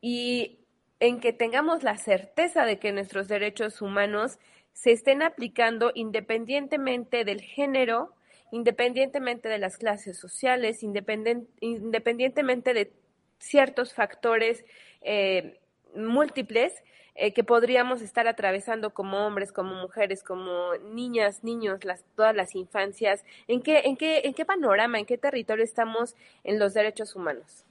y 0.00 0.58
en 0.98 1.20
que 1.20 1.32
tengamos 1.32 1.84
la 1.84 1.96
certeza 1.96 2.64
de 2.64 2.80
que 2.80 2.90
nuestros 2.90 3.28
derechos 3.28 3.82
humanos 3.82 4.40
se 4.72 4.90
estén 4.90 5.22
aplicando 5.22 5.92
independientemente 5.94 7.24
del 7.24 7.40
género, 7.40 8.16
independientemente 8.50 9.48
de 9.48 9.58
las 9.58 9.78
clases 9.78 10.18
sociales, 10.18 10.82
independientemente 10.82 12.74
de 12.74 12.92
ciertos 13.38 13.94
factores 13.94 14.64
eh, 15.02 15.60
múltiples 15.94 16.74
eh, 17.20 17.32
que 17.32 17.42
podríamos 17.42 18.00
estar 18.00 18.28
atravesando 18.28 18.94
como 18.94 19.26
hombres, 19.26 19.50
como 19.50 19.74
mujeres, 19.74 20.22
como 20.22 20.74
niñas, 20.92 21.42
niños, 21.42 21.84
las, 21.84 22.04
todas 22.14 22.32
las 22.32 22.54
infancias. 22.54 23.24
¿En 23.48 23.60
qué, 23.60 23.80
en, 23.86 23.96
qué, 23.96 24.20
¿En 24.22 24.34
qué 24.34 24.44
panorama, 24.44 25.00
en 25.00 25.04
qué 25.04 25.18
territorio 25.18 25.64
estamos 25.64 26.14
en 26.44 26.60
los 26.60 26.74
derechos 26.74 27.16
humanos? 27.16 27.64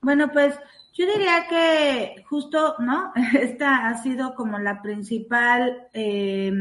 Bueno, 0.00 0.32
pues 0.32 0.58
yo 0.94 1.06
diría 1.06 1.46
que 1.50 2.24
justo, 2.30 2.76
¿no? 2.78 3.12
Esta 3.38 3.88
ha 3.88 4.02
sido 4.02 4.34
como 4.34 4.58
la 4.58 4.80
principal 4.80 5.88
eh, 5.92 6.52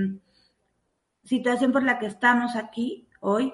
situación 1.24 1.72
por 1.72 1.84
la 1.84 1.98
que 1.98 2.08
estamos 2.08 2.58
aquí 2.58 3.08
hoy, 3.22 3.54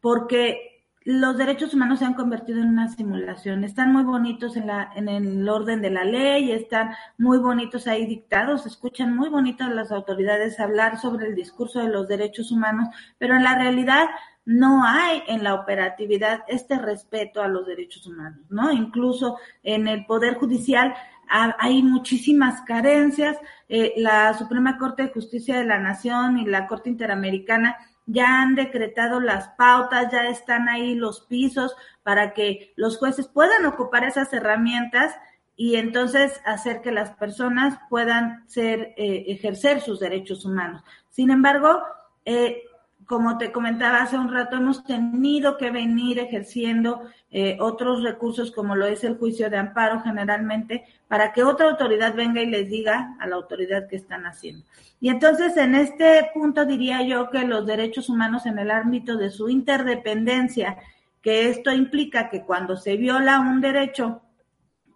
porque 0.00 0.71
los 1.04 1.36
derechos 1.36 1.74
humanos 1.74 1.98
se 1.98 2.04
han 2.04 2.14
convertido 2.14 2.60
en 2.60 2.68
una 2.68 2.88
simulación. 2.88 3.64
Están 3.64 3.92
muy 3.92 4.04
bonitos 4.04 4.56
en, 4.56 4.66
la, 4.66 4.92
en 4.94 5.08
el 5.08 5.48
orden 5.48 5.82
de 5.82 5.90
la 5.90 6.04
ley, 6.04 6.52
están 6.52 6.94
muy 7.18 7.38
bonitos 7.38 7.86
ahí 7.86 8.06
dictados, 8.06 8.66
escuchan 8.66 9.16
muy 9.16 9.28
bonitas 9.28 9.70
las 9.70 9.90
autoridades 9.90 10.60
hablar 10.60 10.98
sobre 10.98 11.26
el 11.26 11.34
discurso 11.34 11.80
de 11.80 11.88
los 11.88 12.08
derechos 12.08 12.52
humanos, 12.52 12.88
pero 13.18 13.36
en 13.36 13.42
la 13.42 13.56
realidad 13.56 14.08
no 14.44 14.84
hay 14.84 15.22
en 15.28 15.44
la 15.44 15.54
operatividad 15.54 16.40
este 16.48 16.78
respeto 16.78 17.42
a 17.42 17.48
los 17.48 17.66
derechos 17.66 18.06
humanos, 18.06 18.44
¿no? 18.50 18.72
Incluso 18.72 19.38
en 19.62 19.86
el 19.86 20.04
Poder 20.06 20.34
Judicial 20.34 20.94
hay 21.28 21.82
muchísimas 21.82 22.60
carencias. 22.62 23.38
Eh, 23.68 23.94
la 23.96 24.34
Suprema 24.34 24.76
Corte 24.76 25.04
de 25.04 25.12
Justicia 25.12 25.58
de 25.58 25.64
la 25.64 25.78
Nación 25.78 26.38
y 26.38 26.44
la 26.44 26.66
Corte 26.66 26.90
Interamericana 26.90 27.76
ya 28.06 28.42
han 28.42 28.54
decretado 28.54 29.20
las 29.20 29.48
pautas, 29.50 30.10
ya 30.10 30.28
están 30.28 30.68
ahí 30.68 30.94
los 30.94 31.22
pisos 31.22 31.74
para 32.02 32.34
que 32.34 32.72
los 32.76 32.98
jueces 32.98 33.28
puedan 33.28 33.64
ocupar 33.66 34.04
esas 34.04 34.32
herramientas 34.32 35.14
y 35.56 35.76
entonces 35.76 36.40
hacer 36.44 36.80
que 36.80 36.92
las 36.92 37.10
personas 37.10 37.78
puedan 37.88 38.48
ser, 38.48 38.94
eh, 38.96 39.24
ejercer 39.28 39.80
sus 39.80 40.00
derechos 40.00 40.44
humanos. 40.44 40.82
Sin 41.10 41.30
embargo, 41.30 41.82
eh, 42.24 42.62
como 43.06 43.38
te 43.38 43.52
comentaba 43.52 44.02
hace 44.02 44.16
un 44.16 44.32
rato, 44.32 44.56
hemos 44.56 44.84
tenido 44.84 45.56
que 45.56 45.70
venir 45.70 46.18
ejerciendo 46.18 47.02
eh, 47.30 47.56
otros 47.60 48.02
recursos 48.02 48.50
como 48.50 48.76
lo 48.76 48.86
es 48.86 49.04
el 49.04 49.16
juicio 49.16 49.50
de 49.50 49.56
amparo 49.56 50.00
generalmente 50.00 50.84
para 51.08 51.32
que 51.32 51.42
otra 51.42 51.70
autoridad 51.70 52.14
venga 52.14 52.42
y 52.42 52.46
les 52.46 52.68
diga 52.68 53.16
a 53.18 53.26
la 53.26 53.36
autoridad 53.36 53.88
que 53.88 53.96
están 53.96 54.26
haciendo. 54.26 54.64
Y 55.00 55.08
entonces 55.08 55.56
en 55.56 55.74
este 55.74 56.30
punto 56.32 56.64
diría 56.64 57.02
yo 57.02 57.30
que 57.30 57.46
los 57.46 57.66
derechos 57.66 58.08
humanos 58.08 58.46
en 58.46 58.58
el 58.58 58.70
ámbito 58.70 59.16
de 59.16 59.30
su 59.30 59.48
interdependencia, 59.48 60.76
que 61.20 61.48
esto 61.48 61.72
implica 61.72 62.28
que 62.28 62.42
cuando 62.42 62.76
se 62.76 62.96
viola 62.96 63.40
un 63.40 63.60
derecho, 63.60 64.22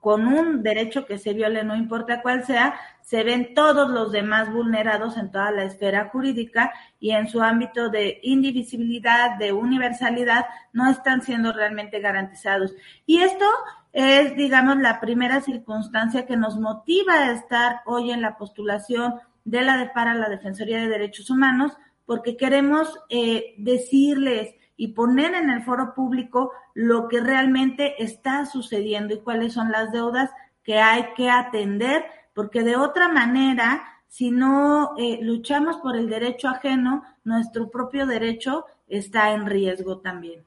con 0.07 0.29
un 0.29 0.63
derecho 0.63 1.05
que 1.05 1.19
se 1.19 1.33
viole, 1.33 1.65
no 1.65 1.75
importa 1.75 2.23
cuál 2.23 2.45
sea, 2.45 2.79
se 3.03 3.25
ven 3.25 3.55
todos 3.55 3.91
los 3.91 4.13
demás 4.13 4.53
vulnerados 4.53 5.17
en 5.17 5.33
toda 5.33 5.51
la 5.51 5.65
esfera 5.65 6.11
jurídica 6.11 6.73
y 7.01 7.11
en 7.11 7.27
su 7.27 7.43
ámbito 7.43 7.89
de 7.89 8.21
indivisibilidad, 8.23 9.37
de 9.37 9.53
universalidad, 9.53 10.47
no 10.73 10.89
están 10.89 11.23
siendo 11.23 11.53
realmente 11.53 11.99
garantizados. 11.99 12.73
Y 13.05 13.19
esto 13.19 13.47
es, 13.93 14.37
digamos, 14.37 14.77
la 14.77 15.01
primera 15.01 15.41
circunstancia 15.41 16.25
que 16.25 16.37
nos 16.37 16.57
motiva 16.57 17.15
a 17.15 17.33
estar 17.33 17.81
hoy 17.85 18.13
en 18.13 18.23
la 18.23 18.37
postulación 18.39 19.17
de 19.45 19.63
la 19.63 19.77
de 19.77 19.87
para 19.87 20.15
la 20.15 20.29
Defensoría 20.29 20.79
de 20.79 20.87
Derechos 20.87 21.31
Humanos, 21.31 21.73
porque 22.05 22.37
queremos 22.37 22.97
eh, 23.09 23.57
decirles 23.59 24.55
y 24.77 24.89
poner 24.89 25.35
en 25.35 25.51
el 25.51 25.63
foro 25.63 25.95
público 25.95 26.53
lo 26.75 27.09
que 27.09 27.21
realmente 27.21 28.03
está 28.03 28.45
sucediendo 28.47 29.15
y 29.15 29.21
cuáles 29.21 29.55
son 29.55 29.73
las 29.73 29.93
deudas 29.93 30.31
que 30.63 30.79
hay 30.79 31.15
que 31.15 31.31
atender, 31.31 32.05
porque 32.35 32.63
de 32.63 32.77
otra 32.77 33.09
manera, 33.09 33.85
si 34.09 34.31
no 34.31 34.95
eh, 34.99 35.19
luchamos 35.23 35.79
por 35.79 35.97
el 35.97 36.09
derecho 36.09 36.49
ajeno, 36.49 37.05
nuestro 37.25 37.71
propio 37.71 38.07
derecho 38.07 38.67
está 38.89 39.33
en 39.33 39.47
riesgo 39.47 39.99
también. 39.99 40.45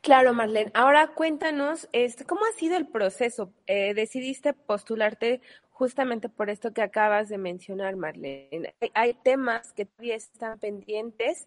Claro, 0.00 0.32
Marlene. 0.32 0.70
Ahora 0.74 1.08
cuéntanos, 1.08 1.88
este, 1.92 2.24
¿cómo 2.24 2.42
ha 2.46 2.58
sido 2.58 2.76
el 2.76 2.86
proceso? 2.86 3.52
Eh, 3.66 3.92
decidiste 3.94 4.54
postularte 4.54 5.42
justamente 5.70 6.28
por 6.28 6.50
esto 6.50 6.72
que 6.72 6.82
acabas 6.82 7.28
de 7.28 7.38
mencionar, 7.38 7.96
Marlene. 7.96 8.74
hay 8.94 9.14
temas 9.14 9.72
que 9.72 9.86
todavía 9.86 10.14
están 10.14 10.58
pendientes 10.58 11.46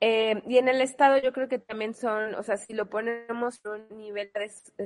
eh, 0.00 0.42
y 0.46 0.58
en 0.58 0.68
el 0.68 0.80
Estado 0.80 1.18
yo 1.18 1.32
creo 1.32 1.48
que 1.48 1.58
también 1.58 1.94
son, 1.94 2.34
o 2.34 2.42
sea, 2.42 2.56
si 2.56 2.74
lo 2.74 2.86
ponemos 2.90 3.60
en 3.64 3.70
un 3.90 3.98
nivel 3.98 4.30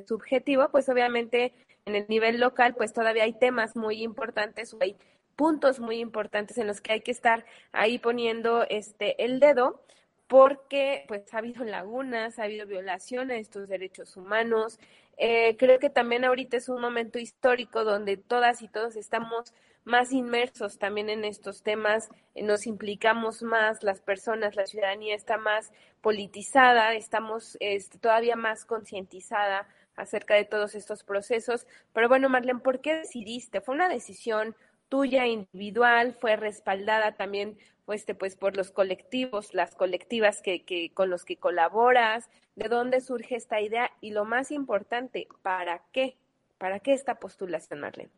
subjetivo, 0.07 0.69
pues 0.71 0.89
obviamente 0.89 1.53
en 1.85 1.97
el 1.97 2.07
nivel 2.09 2.39
local, 2.39 2.75
pues 2.77 2.93
todavía 2.93 3.25
hay 3.25 3.33
temas 3.33 3.77
muy 3.77 4.03
importantes 4.03 4.73
o 4.75 4.79
hay 4.81 4.97
puntos 5.37 5.81
muy 5.81 5.99
importantes 6.01 6.59
en 6.59 6.67
los 6.67 6.81
que 6.81 6.93
hay 6.93 7.01
que 7.01 7.11
estar 7.11 7.45
ahí 7.73 7.99
poniendo 7.99 8.65
este 8.69 9.25
el 9.25 9.41
dedo 9.41 9.83
porque 10.29 11.05
pues 11.09 11.35
ha 11.35 11.39
habido 11.39 11.65
lagunas, 11.65 12.39
ha 12.39 12.45
habido 12.45 12.67
violaciones 12.67 13.37
de 13.37 13.41
estos 13.41 13.69
derechos 13.69 14.17
humanos. 14.17 14.79
Eh, 15.17 15.57
creo 15.59 15.81
que 15.81 15.91
también 15.91 16.25
ahorita 16.25 16.57
es 16.57 16.69
un 16.69 16.81
momento 16.81 17.19
histórico 17.19 17.85
donde 17.85 18.17
todas 18.17 18.63
y 18.63 18.69
todos 18.69 18.95
estamos 18.95 19.53
más 19.85 20.13
inmersos 20.13 20.79
también 20.79 21.09
en 21.09 21.25
estos 21.25 21.63
temas, 21.63 22.09
eh, 22.35 22.43
nos 22.43 22.67
implicamos 22.67 23.43
más, 23.43 23.83
las 23.83 24.01
personas, 24.01 24.57
la 24.57 24.67
ciudadanía 24.67 25.15
está 25.15 25.39
más 25.39 25.73
politizada, 26.01 26.95
estamos 26.95 27.57
este, 27.61 27.99
todavía 27.99 28.37
más 28.37 28.65
concientizada 28.65 29.67
acerca 29.97 30.35
de 30.35 30.45
todos 30.45 30.75
estos 30.75 31.05
procesos. 31.05 31.67
Pero 31.93 32.09
bueno, 32.09 32.29
Marlene, 32.29 32.61
¿por 32.61 32.81
qué 32.81 32.95
decidiste? 32.95 33.61
¿Fue 33.61 33.75
una 33.75 33.89
decisión 33.89 34.55
tuya 34.89 35.27
individual? 35.27 36.15
¿Fue 36.15 36.37
respaldada 36.37 37.13
también 37.13 37.59
pues, 37.85 38.07
pues 38.19 38.37
por 38.37 38.57
los 38.57 38.71
colectivos, 38.71 39.55
las 39.55 39.75
colectivas 39.75 40.43
que, 40.43 40.65
que, 40.65 40.93
con 40.93 41.11
los 41.11 41.25
que 41.25 41.37
colaboras? 41.37 42.29
¿De 42.55 42.69
dónde 42.69 43.01
surge 43.01 43.37
esta 43.37 43.61
idea? 43.61 43.91
Y 44.01 44.11
lo 44.11 44.25
más 44.25 44.51
importante, 44.51 45.27
¿para 45.43 45.83
qué? 45.93 46.17
¿Para 46.59 46.81
qué 46.81 46.93
esta 46.93 47.19
postulación, 47.19 47.81
Marlene? 47.81 48.11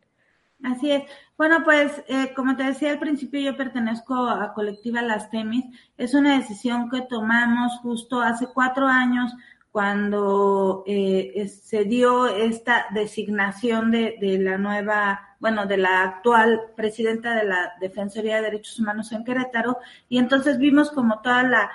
Así 0.63 0.91
es. 0.91 1.03
Bueno, 1.37 1.63
pues 1.63 2.03
eh, 2.07 2.33
como 2.33 2.55
te 2.55 2.63
decía 2.63 2.91
al 2.91 2.99
principio, 2.99 3.41
yo 3.41 3.57
pertenezco 3.57 4.15
a 4.27 4.53
Colectiva 4.53 5.01
Las 5.01 5.29
Temis. 5.29 5.65
Es 5.97 6.13
una 6.13 6.37
decisión 6.37 6.89
que 6.89 7.01
tomamos 7.01 7.79
justo 7.81 8.21
hace 8.21 8.47
cuatro 8.47 8.87
años 8.87 9.33
cuando 9.71 10.83
eh, 10.87 11.47
se 11.49 11.83
dio 11.83 12.27
esta 12.27 12.85
designación 12.93 13.91
de, 13.91 14.15
de, 14.21 14.39
la 14.39 14.57
nueva, 14.57 15.35
bueno, 15.39 15.65
de 15.65 15.77
la 15.77 16.03
actual 16.03 16.61
presidenta 16.77 17.35
de 17.35 17.43
la 17.43 17.73
Defensoría 17.81 18.37
de 18.37 18.43
Derechos 18.43 18.79
Humanos 18.79 19.11
en 19.11 19.25
Querétaro. 19.25 19.79
Y 20.07 20.17
entonces 20.17 20.59
vimos 20.59 20.91
como 20.91 21.19
toda 21.21 21.43
la 21.43 21.71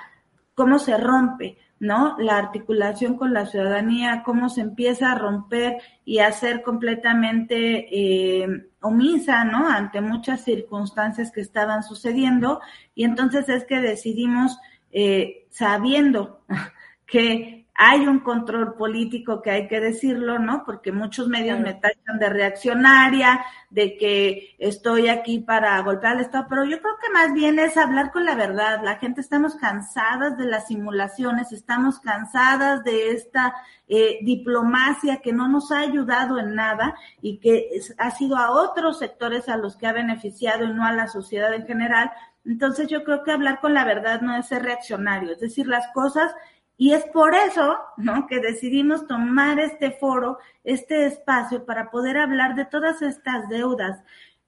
cómo 0.54 0.78
se 0.78 0.96
rompe, 0.96 1.58
¿no? 1.80 2.16
La 2.18 2.38
articulación 2.38 3.16
con 3.16 3.32
la 3.32 3.46
ciudadanía, 3.46 4.22
cómo 4.24 4.48
se 4.48 4.62
empieza 4.62 5.12
a 5.12 5.18
romper 5.18 5.78
y 6.04 6.18
a 6.18 6.32
ser 6.32 6.62
completamente 6.62 7.86
eh, 7.90 8.68
omisa, 8.80 9.44
¿no? 9.44 9.68
Ante 9.68 10.00
muchas 10.00 10.42
circunstancias 10.42 11.30
que 11.30 11.40
estaban 11.40 11.82
sucediendo. 11.82 12.60
Y 12.94 13.04
entonces 13.04 13.48
es 13.48 13.64
que 13.64 13.80
decidimos, 13.80 14.58
eh, 14.90 15.46
sabiendo 15.50 16.42
que 17.06 17.57
hay 17.80 18.08
un 18.08 18.18
control 18.18 18.74
político 18.74 19.40
que 19.40 19.52
hay 19.52 19.68
que 19.68 19.78
decirlo, 19.78 20.40
¿no? 20.40 20.64
Porque 20.66 20.90
muchos 20.90 21.28
medios 21.28 21.60
me 21.60 21.74
tachan 21.74 22.18
de 22.18 22.28
reaccionaria, 22.28 23.44
de 23.70 23.96
que 23.96 24.56
estoy 24.58 25.06
aquí 25.06 25.38
para 25.38 25.80
golpear 25.82 26.16
al 26.16 26.22
Estado, 26.22 26.46
pero 26.50 26.64
yo 26.64 26.80
creo 26.80 26.94
que 27.00 27.12
más 27.12 27.32
bien 27.32 27.60
es 27.60 27.76
hablar 27.76 28.10
con 28.10 28.24
la 28.24 28.34
verdad. 28.34 28.80
La 28.82 28.96
gente 28.96 29.20
estamos 29.20 29.54
cansadas 29.54 30.36
de 30.36 30.46
las 30.46 30.66
simulaciones, 30.66 31.52
estamos 31.52 32.00
cansadas 32.00 32.82
de 32.82 33.12
esta 33.12 33.54
eh, 33.86 34.18
diplomacia 34.22 35.18
que 35.18 35.32
no 35.32 35.46
nos 35.46 35.70
ha 35.70 35.78
ayudado 35.78 36.40
en 36.40 36.56
nada 36.56 36.96
y 37.22 37.38
que 37.38 37.70
ha 37.96 38.10
sido 38.10 38.38
a 38.38 38.50
otros 38.50 38.98
sectores 38.98 39.48
a 39.48 39.56
los 39.56 39.76
que 39.76 39.86
ha 39.86 39.92
beneficiado 39.92 40.64
y 40.64 40.74
no 40.74 40.84
a 40.84 40.90
la 40.90 41.06
sociedad 41.06 41.54
en 41.54 41.64
general. 41.64 42.10
Entonces 42.44 42.88
yo 42.88 43.04
creo 43.04 43.22
que 43.22 43.30
hablar 43.30 43.60
con 43.60 43.72
la 43.72 43.84
verdad 43.84 44.20
no 44.20 44.34
es 44.34 44.48
ser 44.48 44.64
reaccionario, 44.64 45.30
es 45.30 45.38
decir 45.38 45.68
las 45.68 45.86
cosas 45.92 46.34
y 46.80 46.92
es 46.92 47.04
por 47.06 47.34
eso, 47.34 47.76
¿no? 47.96 48.28
Que 48.28 48.38
decidimos 48.38 49.08
tomar 49.08 49.58
este 49.58 49.90
foro, 49.90 50.38
este 50.62 51.06
espacio 51.06 51.66
para 51.66 51.90
poder 51.90 52.16
hablar 52.16 52.54
de 52.54 52.66
todas 52.66 53.02
estas 53.02 53.48
deudas, 53.48 54.00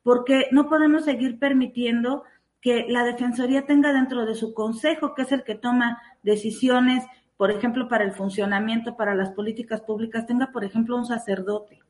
porque 0.05 0.47
no 0.53 0.69
podemos 0.69 1.05
seguir 1.05 1.41
permitiendo 1.41 2.23
que 2.61 2.87
la 2.89 3.03
Defensoría 3.03 3.67
tenga 3.67 3.93
dentro 3.93 4.27
de 4.27 4.37
su 4.37 4.55
consejo, 4.55 5.13
que 5.13 5.23
es 5.23 5.33
el 5.33 5.43
que 5.43 5.57
toma 5.57 6.01
decisiones, 6.23 7.05
por 7.37 7.51
ejemplo, 7.51 7.89
para 7.89 8.05
el 8.05 8.13
funcionamiento, 8.13 8.97
para 8.97 9.17
las 9.17 9.31
políticas 9.31 9.81
públicas, 9.81 10.25
tenga, 10.27 10.53
por 10.53 10.63
ejemplo, 10.63 10.97
un 10.97 11.07
sacerdote, 11.07 11.81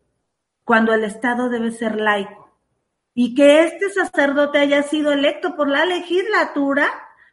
cuando 0.65 0.95
el 0.95 1.05
Estado 1.05 1.51
debe 1.51 1.71
ser 1.71 2.01
laico. 2.01 2.49
Y 3.13 3.35
que 3.35 3.65
este 3.65 3.91
sacerdote 3.91 4.59
haya 4.59 4.83
sido 4.85 5.13
electo 5.13 5.55
por 5.55 5.69
la 5.69 5.85
legislatura 5.85 6.89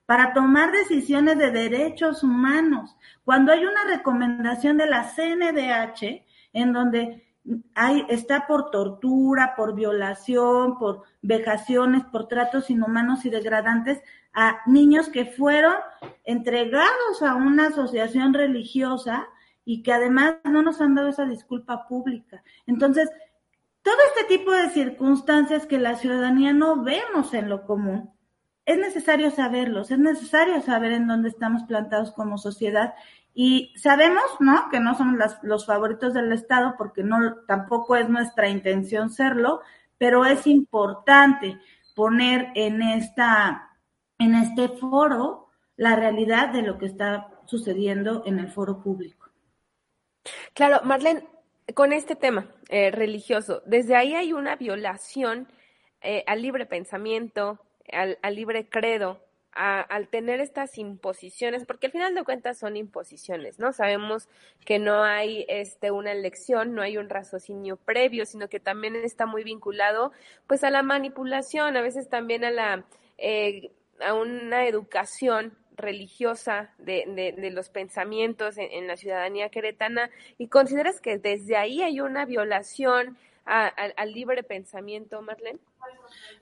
para 0.07 0.33
tomar 0.33 0.71
decisiones 0.71 1.37
de 1.37 1.51
derechos 1.51 2.23
humanos. 2.23 2.95
Cuando 3.25 3.51
hay 3.51 3.65
una 3.65 3.83
recomendación 3.83 4.77
de 4.77 4.87
la 4.87 5.03
CNDH 5.03 6.25
en 6.53 6.73
donde 6.73 7.27
hay, 7.75 8.05
está 8.09 8.47
por 8.47 8.71
tortura, 8.71 9.53
por 9.55 9.75
violación, 9.75 10.79
por 10.79 11.03
vejaciones, 11.21 12.05
por 12.05 12.29
tratos 12.29 12.69
inhumanos 12.69 13.25
y 13.25 13.29
degradantes 13.29 14.01
a 14.33 14.61
niños 14.65 15.09
que 15.09 15.25
fueron 15.25 15.75
entregados 16.23 17.21
a 17.21 17.35
una 17.35 17.67
asociación 17.67 18.33
religiosa 18.33 19.27
y 19.65 19.83
que 19.83 19.91
además 19.91 20.35
no 20.45 20.61
nos 20.61 20.79
han 20.79 20.95
dado 20.95 21.09
esa 21.09 21.25
disculpa 21.25 21.85
pública. 21.85 22.43
Entonces, 22.65 23.09
todo 23.81 23.97
este 24.15 24.37
tipo 24.37 24.51
de 24.51 24.69
circunstancias 24.69 25.65
que 25.65 25.79
la 25.79 25.95
ciudadanía 25.95 26.53
no 26.53 26.81
vemos 26.81 27.33
en 27.33 27.49
lo 27.49 27.65
común, 27.65 28.13
es 28.67 28.77
necesario 28.77 29.31
saberlos, 29.31 29.91
es 29.91 29.97
necesario 29.97 30.61
saber 30.61 30.91
en 30.91 31.07
dónde 31.07 31.29
estamos 31.29 31.63
plantados 31.63 32.11
como 32.11 32.37
sociedad 32.37 32.93
y 33.33 33.73
sabemos, 33.77 34.25
¿no? 34.41 34.67
Que 34.69 34.81
no 34.81 34.93
somos 34.93 35.17
los 35.41 35.65
favoritos 35.65 36.13
del 36.13 36.33
Estado 36.33 36.75
porque 36.77 37.01
no, 37.01 37.37
tampoco 37.47 37.95
es 37.95 38.09
nuestra 38.09 38.49
intención 38.49 39.09
serlo, 39.09 39.61
pero 39.97 40.25
es 40.25 40.45
importante 40.47 41.57
poner 41.95 42.49
en 42.55 42.81
esta, 42.81 43.77
en 44.19 44.35
este 44.35 44.67
foro 44.67 45.47
la 45.77 45.95
realidad 45.95 46.49
de 46.49 46.63
lo 46.63 46.77
que 46.77 46.87
está 46.87 47.29
sucediendo 47.45 48.23
en 48.25 48.37
el 48.37 48.49
foro 48.49 48.83
público. 48.83 49.29
Claro, 50.53 50.81
Marlene, 50.83 51.25
con 51.73 51.93
este 51.93 52.17
tema 52.17 52.51
eh, 52.67 52.91
religioso, 52.91 53.63
desde 53.65 53.95
ahí 53.95 54.13
hay 54.13 54.33
una 54.33 54.57
violación 54.57 55.47
eh, 56.01 56.25
al 56.27 56.41
libre 56.41 56.65
pensamiento, 56.65 57.61
al, 57.91 58.17
libre 58.35 58.67
credo, 58.69 59.19
al 59.51 60.07
tener 60.09 60.39
estas 60.39 60.77
imposiciones, 60.77 61.65
porque 61.65 61.87
al 61.87 61.91
final 61.91 62.13
de 62.13 62.23
cuentas 62.23 62.59
son 62.59 62.77
imposiciones, 62.77 63.57
¿no? 63.57 63.73
Sabemos 63.73 64.29
que 64.65 64.77
no 64.77 65.03
hay 65.03 65.45
este, 65.49 65.89
una 65.89 66.11
elección, 66.11 66.75
no 66.75 66.81
hay 66.81 66.97
un 66.97 67.09
raciocinio 67.09 67.77
previo, 67.77 68.25
sino 68.25 68.49
que 68.49 68.59
también 68.59 68.95
está 68.95 69.25
muy 69.25 69.43
vinculado 69.43 70.11
pues 70.45 70.63
a 70.63 70.69
la 70.69 70.83
manipulación, 70.83 71.75
a 71.75 71.81
veces 71.81 72.07
también 72.07 72.43
a 72.43 72.51
la 72.51 72.85
eh, 73.17 73.71
a 73.99 74.13
una 74.13 74.67
educación 74.67 75.57
religiosa 75.75 76.73
de, 76.79 77.33
de, 77.37 77.51
los 77.51 77.69
pensamientos 77.69 78.55
en, 78.57 78.87
la 78.87 78.97
ciudadanía 78.97 79.49
queretana 79.49 80.09
y 80.37 80.47
consideras 80.47 80.99
que 80.99 81.19
desde 81.19 81.55
ahí 81.55 81.83
hay 81.83 82.01
una 82.01 82.25
violación 82.25 83.17
al 83.47 84.13
libre 84.13 84.43
pensamiento, 84.43 85.21
Marlene? 85.21 85.59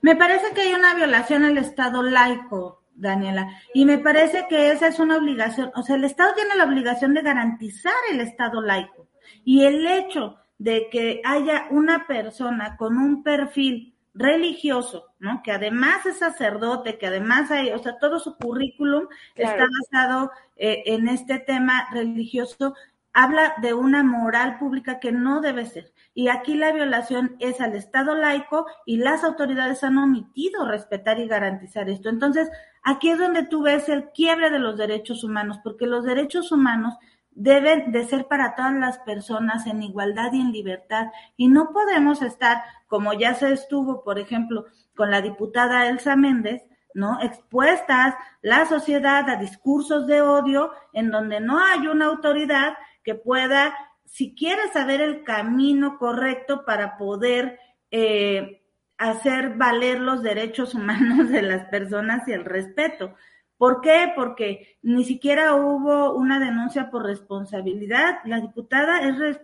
Me 0.00 0.16
parece 0.16 0.52
que 0.54 0.62
hay 0.62 0.74
una 0.74 0.94
violación 0.94 1.44
al 1.44 1.58
Estado 1.58 2.02
laico, 2.02 2.82
Daniela, 2.94 3.60
y 3.74 3.84
me 3.84 3.98
parece 3.98 4.46
que 4.48 4.70
esa 4.70 4.88
es 4.88 4.98
una 4.98 5.18
obligación, 5.18 5.70
o 5.74 5.82
sea, 5.82 5.96
el 5.96 6.04
Estado 6.04 6.34
tiene 6.34 6.56
la 6.56 6.64
obligación 6.64 7.14
de 7.14 7.22
garantizar 7.22 7.94
el 8.10 8.20
Estado 8.20 8.60
laico 8.60 9.06
y 9.44 9.64
el 9.64 9.86
hecho 9.86 10.38
de 10.58 10.88
que 10.90 11.20
haya 11.24 11.66
una 11.70 12.06
persona 12.06 12.76
con 12.76 12.96
un 12.96 13.22
perfil 13.22 13.94
religioso, 14.14 15.12
¿no? 15.18 15.42
Que 15.42 15.52
además 15.52 16.06
es 16.06 16.18
sacerdote, 16.18 16.96
que 16.96 17.06
además 17.06 17.50
hay, 17.50 17.70
o 17.70 17.78
sea, 17.78 17.98
todo 17.98 18.18
su 18.18 18.36
currículum 18.36 19.08
está 19.34 19.66
basado 19.92 20.32
eh, 20.56 20.82
en 20.86 21.08
este 21.08 21.38
tema 21.38 21.86
religioso, 21.92 22.74
habla 23.12 23.54
de 23.60 23.74
una 23.74 24.02
moral 24.02 24.58
pública 24.58 24.98
que 25.00 25.12
no 25.12 25.40
debe 25.40 25.66
ser. 25.66 25.92
Y 26.18 26.28
aquí 26.28 26.54
la 26.54 26.72
violación 26.72 27.36
es 27.40 27.60
al 27.60 27.74
Estado 27.74 28.14
laico 28.14 28.64
y 28.86 28.96
las 28.96 29.22
autoridades 29.22 29.84
han 29.84 29.98
omitido 29.98 30.66
respetar 30.66 31.20
y 31.20 31.28
garantizar 31.28 31.90
esto. 31.90 32.08
Entonces, 32.08 32.50
aquí 32.82 33.10
es 33.10 33.18
donde 33.18 33.42
tú 33.42 33.60
ves 33.60 33.90
el 33.90 34.08
quiebre 34.12 34.48
de 34.48 34.58
los 34.58 34.78
derechos 34.78 35.24
humanos, 35.24 35.60
porque 35.62 35.86
los 35.86 36.04
derechos 36.04 36.52
humanos 36.52 36.94
deben 37.32 37.92
de 37.92 38.04
ser 38.04 38.28
para 38.28 38.54
todas 38.54 38.72
las 38.72 38.98
personas 39.00 39.66
en 39.66 39.82
igualdad 39.82 40.32
y 40.32 40.40
en 40.40 40.52
libertad. 40.52 41.08
Y 41.36 41.48
no 41.48 41.70
podemos 41.74 42.22
estar, 42.22 42.62
como 42.86 43.12
ya 43.12 43.34
se 43.34 43.52
estuvo, 43.52 44.02
por 44.02 44.18
ejemplo, 44.18 44.64
con 44.94 45.10
la 45.10 45.20
diputada 45.20 45.86
Elsa 45.86 46.16
Méndez, 46.16 46.62
¿no? 46.94 47.20
Expuestas 47.20 48.14
la 48.40 48.64
sociedad 48.64 49.28
a 49.28 49.36
discursos 49.36 50.06
de 50.06 50.22
odio 50.22 50.70
en 50.94 51.10
donde 51.10 51.40
no 51.40 51.62
hay 51.62 51.88
una 51.88 52.06
autoridad 52.06 52.72
que 53.04 53.14
pueda, 53.14 53.74
si 54.06 54.34
quiere 54.34 54.62
saber 54.72 55.00
el 55.00 55.24
camino 55.24 55.98
correcto 55.98 56.64
para 56.64 56.96
poder 56.96 57.58
eh, 57.90 58.62
hacer 58.98 59.56
valer 59.56 60.00
los 60.00 60.22
derechos 60.22 60.74
humanos 60.76 61.28
de 61.28 61.42
las 61.42 61.66
personas 61.66 62.26
y 62.28 62.32
el 62.32 62.44
respeto. 62.44 63.14
¿Por 63.58 63.80
qué? 63.80 64.12
Porque 64.14 64.78
ni 64.82 65.04
siquiera 65.04 65.54
hubo 65.54 66.14
una 66.14 66.38
denuncia 66.38 66.90
por 66.90 67.04
responsabilidad. 67.04 68.18
La 68.24 68.40
diputada 68.40 69.00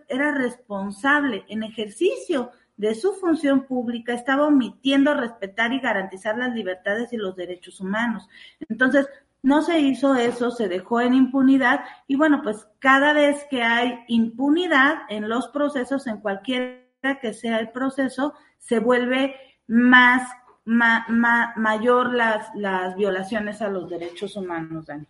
era 0.07 0.31
responsable 0.31 1.45
en 1.47 1.63
ejercicio 1.63 2.51
de 2.77 2.95
su 2.95 3.13
función 3.13 3.65
pública, 3.65 4.13
estaba 4.13 4.47
omitiendo 4.47 5.13
respetar 5.13 5.73
y 5.73 5.79
garantizar 5.79 6.37
las 6.37 6.53
libertades 6.53 7.13
y 7.13 7.17
los 7.17 7.35
derechos 7.35 7.79
humanos. 7.79 8.27
Entonces, 8.67 9.07
no 9.43 9.61
se 9.61 9.79
hizo 9.79 10.15
eso, 10.15 10.51
se 10.51 10.69
dejó 10.69 11.01
en 11.01 11.13
impunidad 11.13 11.83
y 12.07 12.15
bueno, 12.15 12.41
pues 12.41 12.65
cada 12.79 13.13
vez 13.13 13.45
que 13.49 13.61
hay 13.61 13.99
impunidad 14.07 14.99
en 15.09 15.27
los 15.29 15.49
procesos, 15.49 16.07
en 16.07 16.21
cualquiera 16.21 17.19
que 17.21 17.33
sea 17.33 17.59
el 17.59 17.69
proceso, 17.69 18.33
se 18.57 18.79
vuelve 18.79 19.35
más, 19.67 20.31
mayor 20.65 22.13
las, 22.13 22.47
las 22.55 22.95
violaciones 22.95 23.61
a 23.61 23.67
los 23.67 23.89
derechos 23.89 24.37
humanos, 24.37 24.85
Dani. 24.85 25.05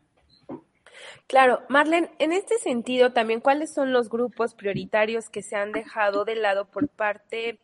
Claro, 1.28 1.62
Marlene, 1.70 2.12
en 2.18 2.34
este 2.34 2.58
sentido 2.58 3.14
también, 3.14 3.40
¿cuáles 3.40 3.72
son 3.72 3.94
los 3.94 4.10
grupos 4.10 4.56
prioritarios 4.56 5.30
que 5.30 5.44
se 5.44 5.56
han 5.56 5.72
dejado 5.72 6.26
de 6.26 6.36
lado 6.36 6.66
por 6.66 6.90
parte, 6.90 7.60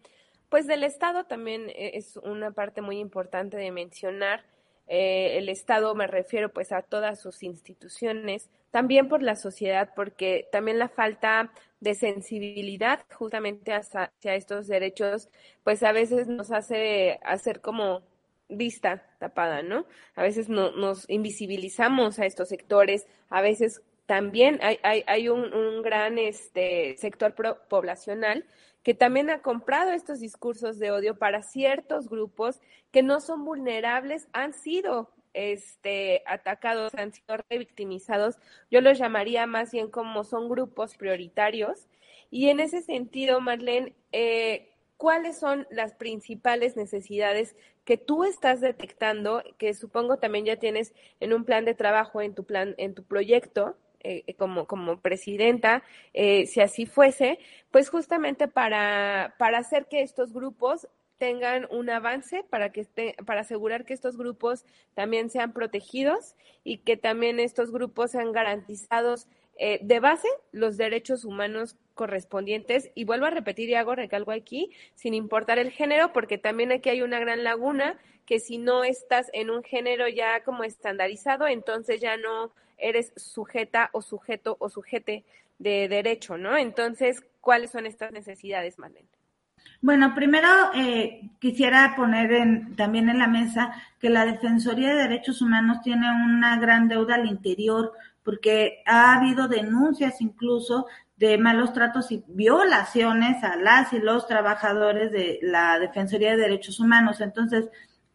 pues 0.49 0.67
del 0.67 0.83
Estado 0.83 1.25
también 1.25 1.69
eh, 1.69 1.91
es 1.95 2.17
una 2.17 2.51
parte 2.51 2.81
muy 2.81 2.99
importante 2.99 3.57
de 3.57 3.71
mencionar? 3.71 4.43
Eh, 4.91 5.37
el 5.37 5.49
Estado 5.49 5.93
me 5.93 6.07
refiero 6.07 6.51
pues 6.51 6.71
a 6.71 6.81
todas 6.81 7.21
sus 7.21 7.43
instituciones, 7.43 8.49
también 8.71 9.07
por 9.07 9.21
la 9.21 9.35
sociedad, 9.35 9.91
porque 9.95 10.47
también 10.51 10.79
la 10.79 10.89
falta 10.89 11.51
de 11.79 11.93
sensibilidad 11.93 13.05
justamente 13.13 13.71
hacia, 13.71 14.11
estos 14.35 14.67
derechos, 14.67 15.29
pues 15.63 15.83
a 15.83 15.91
veces 15.91 16.27
nos 16.27 16.51
hace 16.51 17.19
hacer 17.23 17.61
como 17.61 18.01
vista 18.49 19.05
tapada, 19.19 19.61
¿no? 19.61 19.85
A 20.15 20.23
veces 20.23 20.49
no, 20.49 20.71
nos 20.71 21.07
invisibilizamos 21.07 22.17
a 22.17 22.25
estos 22.25 22.49
sectores, 22.49 23.05
a 23.29 23.41
veces 23.41 23.83
también 24.07 24.59
hay, 24.63 24.79
hay, 24.81 25.03
hay 25.05 25.29
un, 25.29 25.53
un, 25.53 25.83
gran 25.83 26.17
este, 26.17 26.95
sector 26.97 27.35
poblacional 27.69 28.43
que 28.83 28.93
también 28.93 29.29
ha 29.29 29.41
comprado 29.41 29.91
estos 29.91 30.19
discursos 30.19 30.79
de 30.79 30.91
odio 30.91 31.17
para 31.17 31.41
ciertos 31.43 32.09
grupos 32.09 32.59
que 32.91 33.03
no 33.03 33.19
son 33.19 33.45
vulnerables, 33.45 34.27
han 34.33 34.53
sido 34.53 35.11
este, 35.33 36.23
atacados, 36.25 36.93
han 36.95 37.13
sido 37.13 37.37
revictimizados, 37.49 38.37
yo 38.71 38.81
los 38.81 38.97
llamaría 38.97 39.45
más 39.45 39.71
bien 39.71 39.89
como 39.89 40.23
son 40.23 40.49
grupos 40.49 40.95
prioritarios. 40.95 41.87
Y 42.31 42.49
en 42.49 42.59
ese 42.59 42.81
sentido, 42.81 43.41
Marlene, 43.41 43.95
eh, 44.11 44.71
¿cuáles 44.97 45.39
son 45.39 45.67
las 45.71 45.93
principales 45.93 46.75
necesidades 46.75 47.55
que 47.85 47.97
tú 47.97 48.23
estás 48.23 48.61
detectando, 48.61 49.43
que 49.57 49.73
supongo 49.73 50.17
también 50.17 50.45
ya 50.45 50.57
tienes 50.57 50.93
en 51.19 51.33
un 51.33 51.43
plan 51.43 51.65
de 51.65 51.73
trabajo, 51.73 52.21
en 52.21 52.35
tu 52.35 52.43
plan, 52.43 52.75
en 52.77 52.93
tu 52.93 53.03
proyecto, 53.03 53.77
eh, 54.01 54.33
como, 54.35 54.65
como 54.65 54.99
presidenta, 54.99 55.83
eh, 56.13 56.45
si 56.45 56.61
así 56.61 56.85
fuese, 56.85 57.39
pues 57.71 57.89
justamente 57.89 58.47
para, 58.47 59.35
para 59.37 59.59
hacer 59.59 59.87
que 59.87 60.01
estos 60.01 60.33
grupos 60.33 60.87
tengan 61.19 61.67
un 61.69 61.89
avance 61.89 62.43
para 62.49 62.71
que 62.71 62.81
esté, 62.81 63.15
para 63.25 63.41
asegurar 63.41 63.85
que 63.85 63.93
estos 63.93 64.17
grupos 64.17 64.65
también 64.95 65.29
sean 65.29 65.53
protegidos 65.53 66.35
y 66.63 66.77
que 66.77 66.97
también 66.97 67.39
estos 67.39 67.71
grupos 67.71 68.11
sean 68.11 68.31
garantizados 68.31 69.27
eh, 69.57 69.79
de 69.81 69.99
base 69.99 70.29
los 70.53 70.77
derechos 70.77 71.25
humanos 71.25 71.75
correspondientes. 71.93 72.89
Y 72.95 73.03
vuelvo 73.03 73.25
a 73.25 73.31
repetir 73.31 73.69
y 73.69 73.75
hago 73.75 73.93
recalco 73.93 74.31
aquí, 74.31 74.71
sin 74.95 75.13
importar 75.13 75.59
el 75.59 75.71
género, 75.71 76.13
porque 76.13 76.37
también 76.37 76.71
aquí 76.71 76.89
hay 76.89 77.01
una 77.01 77.19
gran 77.19 77.43
laguna 77.43 77.99
que 78.25 78.39
si 78.39 78.57
no 78.57 78.85
estás 78.85 79.29
en 79.33 79.49
un 79.49 79.63
género 79.63 80.07
ya 80.07 80.43
como 80.43 80.63
estandarizado, 80.63 81.47
entonces 81.47 81.99
ya 81.99 82.15
no 82.15 82.53
eres 82.81 83.13
sujeta 83.15 83.89
o 83.93 84.01
sujeto 84.01 84.57
o 84.59 84.69
sujete 84.69 85.25
de 85.57 85.87
derecho, 85.87 86.37
¿no? 86.37 86.57
Entonces, 86.57 87.23
¿cuáles 87.41 87.71
son 87.71 87.85
estas 87.85 88.11
necesidades, 88.11 88.79
Marlene? 88.79 89.07
Bueno, 89.81 90.13
primero 90.13 90.47
eh, 90.75 91.29
quisiera 91.39 91.93
poner 91.95 92.31
en, 92.33 92.75
también 92.75 93.09
en 93.09 93.17
la 93.17 93.27
mesa 93.27 93.73
que 93.99 94.09
la 94.09 94.25
Defensoría 94.25 94.89
de 94.89 95.03
Derechos 95.03 95.41
Humanos 95.41 95.81
tiene 95.81 96.07
una 96.11 96.57
gran 96.59 96.87
deuda 96.89 97.15
al 97.15 97.27
interior 97.27 97.93
porque 98.23 98.83
ha 98.85 99.15
habido 99.15 99.47
denuncias 99.47 100.21
incluso 100.21 100.87
de 101.15 101.37
malos 101.37 101.73
tratos 101.73 102.11
y 102.11 102.23
violaciones 102.27 103.43
a 103.43 103.55
las 103.55 103.91
y 103.93 103.99
los 103.99 104.27
trabajadores 104.27 105.11
de 105.11 105.39
la 105.41 105.79
Defensoría 105.79 106.31
de 106.31 106.37
Derechos 106.37 106.79
Humanos. 106.79 107.21
Entonces, 107.21 107.69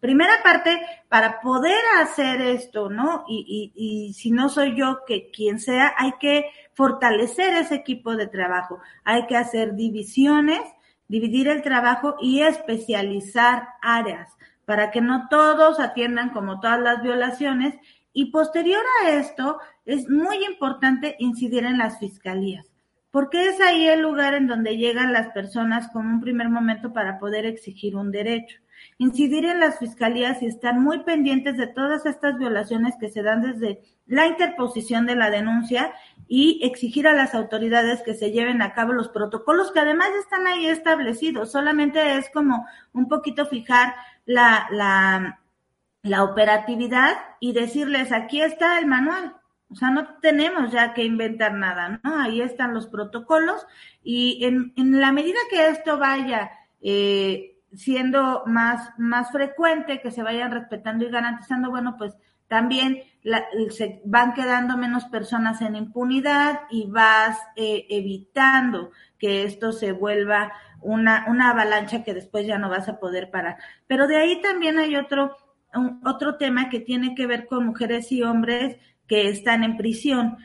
primera 0.04 0.34
parte, 0.42 0.82
para 1.08 1.40
poder 1.40 1.80
hacer 2.02 2.42
esto, 2.42 2.90
¿no? 2.90 3.24
Y, 3.26 3.72
y, 3.74 4.08
y 4.08 4.12
si 4.12 4.30
no 4.30 4.50
soy 4.50 4.76
yo 4.76 4.98
que 5.06 5.30
quien 5.30 5.58
sea, 5.58 5.94
hay 5.96 6.12
que 6.20 6.50
fortalecer 6.74 7.54
ese 7.54 7.76
equipo 7.76 8.14
de 8.14 8.26
trabajo, 8.26 8.80
hay 9.02 9.26
que 9.26 9.38
hacer 9.38 9.74
divisiones 9.74 10.60
dividir 11.08 11.48
el 11.48 11.62
trabajo 11.62 12.16
y 12.20 12.42
especializar 12.42 13.68
áreas 13.82 14.30
para 14.64 14.90
que 14.90 15.00
no 15.00 15.28
todos 15.28 15.78
atiendan 15.80 16.30
como 16.30 16.60
todas 16.60 16.80
las 16.80 17.02
violaciones. 17.02 17.74
Y 18.12 18.26
posterior 18.26 18.82
a 19.04 19.10
esto, 19.10 19.58
es 19.84 20.08
muy 20.08 20.44
importante 20.44 21.16
incidir 21.18 21.64
en 21.64 21.78
las 21.78 21.98
fiscalías, 21.98 22.66
porque 23.10 23.48
es 23.48 23.60
ahí 23.60 23.86
el 23.88 24.00
lugar 24.00 24.34
en 24.34 24.46
donde 24.46 24.76
llegan 24.76 25.12
las 25.12 25.28
personas 25.32 25.88
como 25.92 26.08
un 26.08 26.20
primer 26.20 26.48
momento 26.48 26.92
para 26.92 27.18
poder 27.18 27.44
exigir 27.44 27.96
un 27.96 28.10
derecho. 28.10 28.60
Incidir 28.98 29.44
en 29.44 29.60
las 29.60 29.78
fiscalías 29.78 30.42
y 30.42 30.46
estar 30.46 30.74
muy 30.74 31.00
pendientes 31.00 31.56
de 31.56 31.66
todas 31.66 32.06
estas 32.06 32.38
violaciones 32.38 32.94
que 32.98 33.08
se 33.08 33.22
dan 33.22 33.42
desde 33.42 33.80
la 34.06 34.26
interposición 34.26 35.06
de 35.06 35.16
la 35.16 35.30
denuncia 35.30 35.92
y 36.28 36.60
exigir 36.62 37.08
a 37.08 37.12
las 37.14 37.34
autoridades 37.34 38.02
que 38.02 38.14
se 38.14 38.30
lleven 38.30 38.62
a 38.62 38.72
cabo 38.72 38.92
los 38.92 39.08
protocolos 39.08 39.72
que 39.72 39.80
además 39.80 40.08
están 40.20 40.46
ahí 40.46 40.66
establecidos. 40.66 41.50
Solamente 41.50 42.16
es 42.16 42.30
como 42.30 42.66
un 42.92 43.08
poquito 43.08 43.46
fijar 43.46 43.94
la, 44.26 44.68
la, 44.70 45.40
la 46.02 46.22
operatividad 46.22 47.16
y 47.40 47.52
decirles, 47.52 48.12
aquí 48.12 48.42
está 48.42 48.78
el 48.78 48.86
manual. 48.86 49.36
O 49.70 49.74
sea, 49.76 49.90
no 49.90 50.06
tenemos 50.20 50.70
ya 50.70 50.94
que 50.94 51.04
inventar 51.04 51.54
nada, 51.54 52.00
¿no? 52.04 52.20
Ahí 52.20 52.40
están 52.40 52.74
los 52.74 52.86
protocolos 52.86 53.66
y 54.04 54.44
en, 54.44 54.72
en 54.76 55.00
la 55.00 55.10
medida 55.10 55.38
que 55.50 55.66
esto 55.68 55.98
vaya 55.98 56.52
eh, 56.80 57.53
siendo 57.76 58.42
más, 58.46 58.90
más 58.98 59.30
frecuente, 59.30 60.00
que 60.00 60.10
se 60.10 60.22
vayan 60.22 60.52
respetando 60.52 61.04
y 61.04 61.10
garantizando, 61.10 61.70
bueno, 61.70 61.96
pues 61.98 62.14
también 62.48 63.02
la, 63.22 63.44
se 63.70 64.00
van 64.04 64.34
quedando 64.34 64.76
menos 64.76 65.06
personas 65.06 65.60
en 65.62 65.76
impunidad 65.76 66.60
y 66.70 66.86
vas 66.86 67.38
eh, 67.56 67.86
evitando 67.88 68.90
que 69.18 69.44
esto 69.44 69.72
se 69.72 69.92
vuelva 69.92 70.52
una, 70.80 71.24
una 71.28 71.50
avalancha 71.50 72.04
que 72.04 72.14
después 72.14 72.46
ya 72.46 72.58
no 72.58 72.68
vas 72.68 72.88
a 72.88 73.00
poder 73.00 73.30
parar. 73.30 73.56
Pero 73.86 74.06
de 74.06 74.18
ahí 74.18 74.40
también 74.42 74.78
hay 74.78 74.96
otro, 74.96 75.36
otro 76.04 76.36
tema 76.36 76.68
que 76.68 76.80
tiene 76.80 77.14
que 77.14 77.26
ver 77.26 77.46
con 77.46 77.64
mujeres 77.66 78.12
y 78.12 78.22
hombres 78.22 78.76
que 79.08 79.28
están 79.28 79.64
en 79.64 79.76
prisión. 79.76 80.36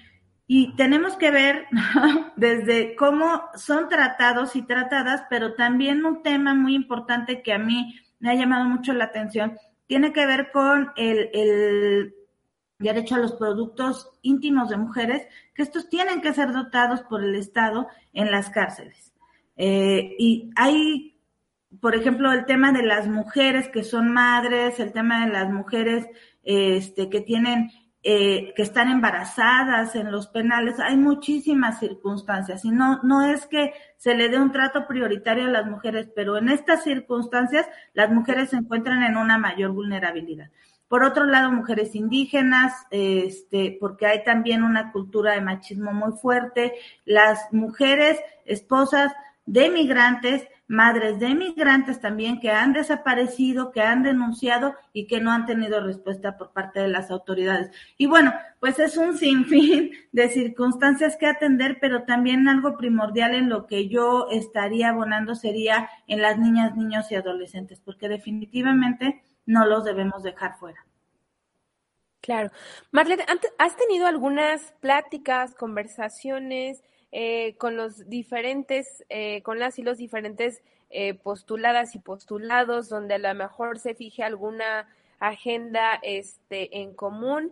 Y 0.51 0.75
tenemos 0.75 1.15
que 1.15 1.29
ver 1.29 1.67
desde 2.35 2.95
cómo 2.95 3.43
son 3.53 3.88
tratados 3.88 4.55
y 4.55 4.63
tratadas, 4.63 5.23
pero 5.29 5.53
también 5.53 6.03
un 6.03 6.23
tema 6.23 6.55
muy 6.55 6.73
importante 6.73 7.43
que 7.43 7.53
a 7.53 7.59
mí 7.59 7.95
me 8.19 8.31
ha 8.31 8.35
llamado 8.35 8.65
mucho 8.65 8.91
la 8.93 9.05
atención 9.05 9.55
tiene 9.89 10.13
que 10.13 10.27
ver 10.27 10.51
con 10.51 10.91
el, 10.97 11.31
el 11.33 12.15
derecho 12.77 13.15
a 13.15 13.19
los 13.19 13.33
productos 13.33 14.12
íntimos 14.21 14.69
de 14.69 14.77
mujeres, 14.77 15.27
que 15.55 15.63
estos 15.63 15.89
tienen 15.89 16.21
que 16.21 16.31
ser 16.31 16.53
dotados 16.53 17.01
por 17.01 17.23
el 17.23 17.33
Estado 17.33 17.88
en 18.13 18.29
las 18.29 18.51
cárceles. 18.51 19.12
Eh, 19.57 20.15
y 20.19 20.51
hay, 20.55 21.19
por 21.81 21.95
ejemplo, 21.95 22.31
el 22.31 22.45
tema 22.45 22.71
de 22.71 22.83
las 22.83 23.07
mujeres 23.07 23.67
que 23.69 23.83
son 23.83 24.13
madres, 24.13 24.79
el 24.79 24.93
tema 24.93 25.25
de 25.25 25.33
las 25.33 25.51
mujeres 25.51 26.07
este, 26.43 27.09
que 27.09 27.21
tienen 27.21 27.71
eh, 28.12 28.54
que 28.56 28.63
están 28.63 28.89
embarazadas 28.89 29.95
en 29.95 30.12
los 30.12 30.26
penales, 30.26 30.80
hay 30.80 30.98
muchísimas 30.98 31.78
circunstancias 31.80 32.65
y 32.65 32.72
no, 32.72 33.00
no 33.04 33.22
es 33.22 33.45
que 33.45 33.72
se 33.98 34.15
le 34.15 34.30
dé 34.30 34.39
un 34.39 34.52
trato 34.52 34.88
prioritario 34.88 35.45
a 35.45 35.52
las 35.52 35.67
mujeres, 35.67 36.10
pero 36.15 36.36
en 36.36 36.50
estas 36.50 36.84
circunstancias 36.84 37.67
las 37.93 38.10
mujeres 38.10 38.50
se 38.50 38.56
encuentran 38.56 39.04
en 39.04 39.15
una 39.15 39.38
mayor 39.38 39.74
vulnerabilidad. 39.74 40.50
Por 40.88 41.04
otro 41.04 41.26
lado, 41.26 41.52
mujeres 41.52 41.93
indígenas, 41.93 42.74
este, 42.89 43.78
porque 43.80 44.08
hay 44.08 44.24
también 44.24 44.63
una 44.63 44.91
cultura 44.91 45.34
de 45.34 45.41
machismo 45.41 45.93
muy 45.93 46.13
fuerte, 46.13 46.74
las 47.06 47.54
mujeres, 47.54 48.19
esposas 48.43 49.13
de 49.49 49.71
migrantes, 49.71 50.47
madres 50.67 51.19
de 51.19 51.33
migrantes 51.33 51.99
también 51.99 52.39
que 52.39 52.51
han 52.51 52.71
desaparecido, 52.71 53.71
que 53.71 53.81
han 53.81 54.03
denunciado 54.03 54.75
y 54.93 55.07
que 55.07 55.19
no 55.21 55.31
han 55.31 55.47
tenido 55.47 55.83
respuesta 55.83 56.38
por 56.38 56.51
parte 56.51 56.79
de 56.81 56.88
las 56.88 57.09
autoridades. 57.09 57.71
Y 57.97 58.05
bueno, 58.05 58.31
pues 58.59 58.77
es 58.77 58.95
un 58.95 59.17
sinfín 59.17 59.89
de 60.12 60.29
circunstancias 60.29 61.17
que 61.17 61.25
atender, 61.25 61.79
pero 61.81 62.03
también 62.03 62.47
algo 62.47 62.77
primordial 62.77 63.33
en 63.33 63.49
lo 63.49 63.65
que 63.65 63.88
yo 63.88 64.27
estaría 64.29 64.89
abonando 64.89 65.33
sería 65.33 65.89
en 66.05 66.21
las 66.21 66.38
niñas, 66.38 66.75
niños 66.75 67.12
y 67.12 67.15
adolescentes, 67.15 67.81
porque 67.83 68.07
definitivamente 68.07 69.23
no 69.47 69.65
los 69.65 69.83
debemos 69.83 70.21
dejar 70.21 70.59
fuera. 70.59 70.85
Claro. 72.21 72.51
Marlene, 72.91 73.25
¿has 73.57 73.75
tenido 73.77 74.05
algunas 74.05 74.73
pláticas, 74.73 75.55
conversaciones? 75.55 76.83
Eh, 77.12 77.56
con 77.58 77.76
los 77.76 78.10
diferentes, 78.10 79.06
eh, 79.10 79.41
con 79.43 79.60
las 79.60 79.80
y 79.80 79.84
los 79.84 79.98
diferentes 79.98 80.62
eh, 80.91 81.13
postuladas 81.13 81.93
y 81.93 82.00
postulados, 82.00 82.89
donde 82.89 83.13
a 83.13 83.19
lo 83.19 83.36
mejor 83.36 83.78
se 83.78 83.93
fije 83.93 84.24
alguna 84.24 84.89
agenda 85.19 86.00
este, 86.02 86.80
en 86.80 86.95
común. 86.95 87.52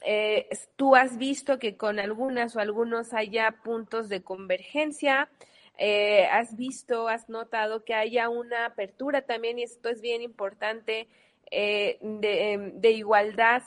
Eh, 0.00 0.48
tú 0.76 0.96
has 0.96 1.18
visto 1.18 1.58
que 1.58 1.76
con 1.76 1.98
algunas 1.98 2.56
o 2.56 2.60
algunos 2.60 3.12
haya 3.12 3.50
puntos 3.62 4.08
de 4.08 4.22
convergencia. 4.22 5.28
Eh, 5.76 6.24
has 6.26 6.56
visto, 6.56 7.08
has 7.08 7.28
notado 7.28 7.84
que 7.84 7.92
haya 7.92 8.30
una 8.30 8.64
apertura 8.64 9.22
también, 9.22 9.58
y 9.58 9.64
esto 9.64 9.90
es 9.90 10.00
bien 10.00 10.22
importante, 10.22 11.08
de, 11.50 11.98
em, 12.00 12.80
de, 12.80 12.90
igualdad, 12.92 13.62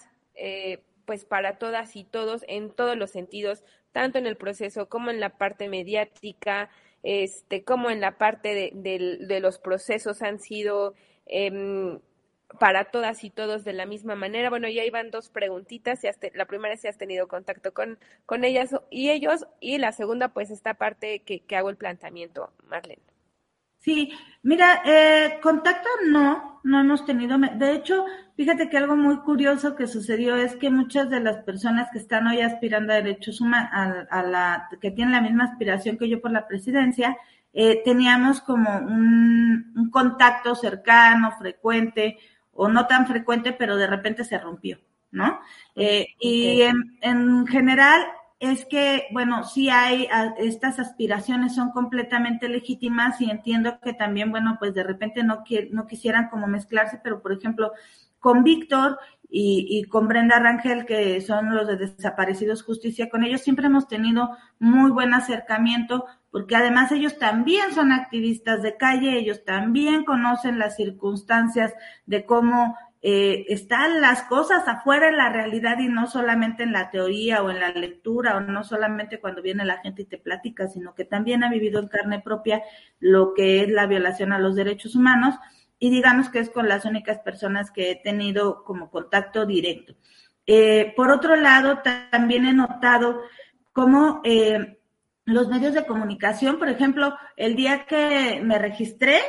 pues 1.06 1.24
para 1.24 1.58
todas 1.58 1.96
y 1.96 2.04
todos 2.04 2.44
en 2.48 2.72
todos 2.72 2.98
los 2.98 3.12
sentidos, 3.12 3.64
tanto 3.98 4.20
en 4.20 4.28
el 4.28 4.38
proceso 4.38 4.90
como 4.90 5.10
en 5.10 5.20
la 5.20 5.40
parte 5.40 5.68
mediática, 5.70 6.70
este, 7.02 7.64
como 7.64 7.90
en 7.90 8.00
la 8.00 8.20
parte 8.20 8.54
de, 8.54 9.18
de, 9.26 9.40
los 9.40 9.58
procesos 9.58 10.22
han 10.22 10.40
sido 10.40 10.94
eh, 11.26 11.98
para 12.60 12.92
todas 12.92 13.24
y 13.24 13.32
todos 13.32 13.64
de 13.64 13.74
la 13.74 13.88
misma 13.88 14.14
manera. 14.14 14.52
Bueno, 14.52 14.70
ya 14.70 14.86
iban 14.86 15.10
dos 15.10 15.30
preguntitas. 15.30 16.02
Si 16.02 16.08
te, 16.20 16.32
la 16.36 16.46
primera 16.46 16.76
es 16.76 16.82
si 16.82 16.88
has 16.88 17.00
tenido 17.00 17.28
contacto 17.28 17.74
con, 17.74 17.98
con 18.28 18.44
ellas 18.44 18.70
y 18.92 19.10
ellos, 19.10 19.48
y 19.60 19.80
la 19.80 19.92
segunda, 19.94 20.28
pues 20.28 20.52
esta 20.52 20.76
parte 20.76 21.24
que, 21.24 21.40
que 21.40 21.56
hago 21.56 21.72
el 21.72 21.78
planteamiento, 21.78 22.52
Marlene. 22.68 23.02
Sí, 23.80 24.12
mira, 24.44 24.82
eh, 24.86 25.40
contacto 25.42 25.88
no, 26.08 26.60
no 26.64 26.80
hemos 26.82 27.06
tenido. 27.06 27.38
De 27.38 27.74
hecho, 27.74 28.06
fíjate 28.36 28.70
que 28.70 28.78
algo 28.78 28.96
muy 28.96 29.18
curioso 29.20 29.76
que 29.76 29.88
sucedió 29.88 30.36
es 30.36 30.56
que 30.56 30.70
muchas 30.70 31.10
de 31.10 31.20
las 31.20 31.38
personas 31.44 31.90
que 31.92 32.00
están 32.00 32.28
hoy 32.28 32.42
aspirando 32.42 32.92
a 32.94 32.98
derechos 32.98 33.40
humanos, 33.42 33.70
a, 33.72 34.20
a, 34.20 34.24
la, 34.24 34.70
que 34.82 34.92
tienen 34.92 35.14
la 35.14 35.22
misma 35.22 35.46
aspiración 35.46 35.98
que 35.98 36.10
yo 36.10 36.22
por 36.22 36.32
la 36.32 36.48
presidencia, 36.48 37.18
eh, 37.54 37.82
teníamos 37.86 38.42
como 38.42 38.78
un, 38.78 39.74
un 39.76 39.90
contacto 39.90 40.54
cercano, 40.56 41.32
frecuente, 41.38 42.18
o 42.52 42.68
no 42.68 42.88
tan 42.88 43.08
frecuente, 43.08 43.54
pero 43.54 43.78
de 43.78 43.88
repente 43.88 44.24
se 44.24 44.38
rompió, 44.38 44.80
¿no? 45.12 45.40
Eh, 45.76 46.08
y 46.20 46.62
en, 46.62 46.98
en 47.02 47.48
general 47.48 48.02
es 48.40 48.66
que, 48.66 49.08
bueno, 49.12 49.44
sí 49.44 49.70
hay, 49.70 50.08
estas 50.38 50.80
aspiraciones 50.80 51.56
son 51.56 51.72
completamente 51.72 52.48
legítimas 52.48 53.20
y 53.20 53.32
entiendo 53.32 53.80
que 53.80 53.94
también, 53.94 54.30
bueno, 54.30 54.58
pues 54.60 54.74
de 54.76 54.84
repente 54.84 55.24
no, 55.24 55.44
no 55.72 55.88
quisieran 55.88 56.30
como 56.30 56.46
mezclarse, 56.48 57.00
pero 57.04 57.22
por 57.22 57.34
ejemplo, 57.34 57.72
con 58.20 58.44
Víctor 58.44 59.00
y, 59.30 59.66
y 59.70 59.84
con 59.86 60.08
Brenda 60.08 60.40
Rangel, 60.40 60.86
que 60.86 61.20
son 61.22 61.56
los 61.56 61.68
de 61.68 61.78
Desaparecidos 61.78 62.62
Justicia, 62.64 63.10
con 63.10 63.24
ellos 63.24 63.42
siempre 63.42 63.66
hemos 63.66 63.88
tenido 63.88 64.30
muy 64.60 64.92
buen 64.92 65.16
acercamiento, 65.16 66.06
porque 66.30 66.56
además 66.56 66.92
ellos 66.92 67.18
también 67.18 67.74
son 67.74 67.92
activistas 67.92 68.62
de 68.62 68.78
calle, 68.78 69.18
ellos 69.18 69.46
también 69.46 70.06
conocen 70.06 70.60
las 70.60 70.76
circunstancias 70.76 71.74
de 72.06 72.26
cómo 72.26 72.78
eh, 73.10 73.46
están 73.48 74.02
las 74.02 74.24
cosas 74.24 74.68
afuera 74.68 75.08
en 75.08 75.16
la 75.16 75.30
realidad 75.30 75.80
y 75.80 75.88
no 75.88 76.08
solamente 76.08 76.64
en 76.64 76.74
la 76.74 76.90
teoría 76.92 77.42
o 77.42 77.50
en 77.50 77.62
la 77.62 77.70
lectura 77.72 78.36
o 78.36 78.42
no 78.42 78.66
solamente 78.66 79.22
cuando 79.22 79.42
viene 79.42 79.64
la 79.64 79.78
gente 79.78 80.02
y 80.02 80.06
te 80.06 80.18
platica, 80.18 80.68
sino 80.68 80.94
que 80.94 81.06
también 81.06 81.42
ha 81.46 81.50
vivido 81.50 81.80
en 81.80 81.88
carne 81.88 82.20
propia 82.20 82.62
lo 83.00 83.34
que 83.34 83.62
es 83.62 83.70
la 83.70 83.88
violación 83.88 84.34
a 84.34 84.40
los 84.40 84.56
derechos 84.56 84.94
humanos 84.96 85.36
y 85.80 85.90
digamos 85.90 86.28
que 86.30 86.40
es 86.40 86.50
con 86.50 86.68
las 86.68 86.84
únicas 86.84 87.20
personas 87.20 87.72
que 87.72 87.92
he 87.92 87.96
tenido 87.96 88.64
como 88.66 88.90
contacto 88.90 89.46
directo. 89.46 89.94
Eh, 90.46 90.92
por 90.98 91.10
otro 91.10 91.36
lado, 91.38 91.80
ta- 91.84 92.10
también 92.12 92.46
he 92.46 92.54
notado 92.54 93.22
cómo 93.72 94.20
eh, 94.26 94.80
los 95.24 95.48
medios 95.48 95.74
de 95.74 95.86
comunicación, 95.86 96.58
por 96.60 96.68
ejemplo, 96.68 97.16
el 97.38 97.56
día 97.56 97.86
que 97.86 98.42
me 98.44 98.58
registré, 98.58 99.20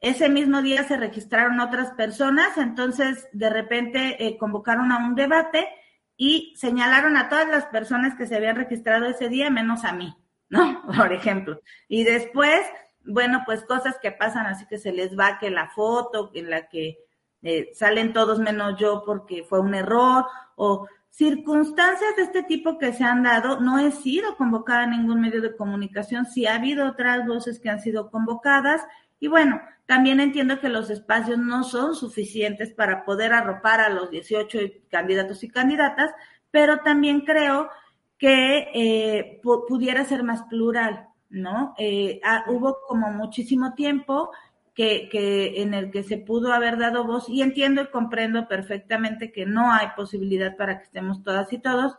ese 0.00 0.28
mismo 0.28 0.62
día 0.62 0.84
se 0.84 0.96
registraron 0.96 1.60
otras 1.60 1.90
personas, 1.92 2.56
entonces 2.56 3.28
de 3.32 3.50
repente 3.50 4.24
eh, 4.24 4.38
convocaron 4.38 4.92
a 4.92 4.98
un 4.98 5.14
debate 5.14 5.68
y 6.16 6.54
señalaron 6.56 7.16
a 7.16 7.28
todas 7.28 7.48
las 7.48 7.66
personas 7.66 8.14
que 8.14 8.26
se 8.26 8.36
habían 8.36 8.56
registrado 8.56 9.06
ese 9.06 9.28
día, 9.28 9.50
menos 9.50 9.84
a 9.84 9.92
mí, 9.92 10.14
¿no? 10.48 10.82
Por 10.96 11.12
ejemplo. 11.12 11.60
Y 11.88 12.04
después, 12.04 12.60
bueno, 13.04 13.42
pues 13.44 13.64
cosas 13.64 13.96
que 14.00 14.12
pasan 14.12 14.46
así 14.46 14.66
que 14.66 14.78
se 14.78 14.92
les 14.92 15.18
va 15.18 15.38
que 15.38 15.50
la 15.50 15.68
foto 15.70 16.30
en 16.34 16.50
la 16.50 16.68
que 16.68 16.98
eh, 17.42 17.70
salen 17.74 18.12
todos 18.12 18.38
menos 18.38 18.78
yo 18.78 19.02
porque 19.04 19.44
fue 19.44 19.60
un 19.60 19.74
error 19.74 20.26
o 20.56 20.86
circunstancias 21.10 22.16
de 22.16 22.22
este 22.22 22.42
tipo 22.44 22.78
que 22.78 22.92
se 22.92 23.02
han 23.02 23.24
dado. 23.24 23.60
No 23.60 23.78
he 23.80 23.90
sido 23.90 24.36
convocada 24.36 24.82
a 24.82 24.86
ningún 24.86 25.20
medio 25.20 25.40
de 25.40 25.56
comunicación, 25.56 26.26
sí 26.26 26.46
ha 26.46 26.54
habido 26.54 26.86
otras 26.86 27.26
voces 27.26 27.58
que 27.58 27.70
han 27.70 27.80
sido 27.80 28.10
convocadas 28.10 28.82
y 29.20 29.28
bueno, 29.28 29.60
también 29.86 30.20
entiendo 30.20 30.60
que 30.60 30.68
los 30.68 30.90
espacios 30.90 31.38
no 31.38 31.64
son 31.64 31.94
suficientes 31.94 32.72
para 32.72 33.04
poder 33.04 33.32
arropar 33.32 33.80
a 33.80 33.88
los 33.88 34.10
18 34.10 34.58
candidatos 34.90 35.42
y 35.44 35.48
candidatas, 35.48 36.10
pero 36.50 36.78
también 36.80 37.22
creo 37.22 37.68
que 38.18 38.68
eh, 38.74 39.40
pu- 39.42 39.64
pudiera 39.68 40.04
ser 40.04 40.22
más 40.24 40.42
plural, 40.44 41.08
¿no? 41.30 41.74
Eh, 41.78 42.20
ah, 42.24 42.44
hubo 42.48 42.78
como 42.86 43.10
muchísimo 43.12 43.74
tiempo 43.74 44.30
que 45.10 45.60
en 45.62 45.74
el 45.74 45.90
que 45.90 46.04
se 46.04 46.18
pudo 46.18 46.52
haber 46.52 46.78
dado 46.78 47.04
voz 47.04 47.28
y 47.28 47.42
entiendo 47.42 47.82
y 47.82 47.90
comprendo 47.90 48.46
perfectamente 48.46 49.32
que 49.32 49.44
no 49.44 49.72
hay 49.72 49.88
posibilidad 49.96 50.56
para 50.56 50.78
que 50.78 50.84
estemos 50.84 51.22
todas 51.24 51.52
y 51.52 51.58
todos. 51.58 51.96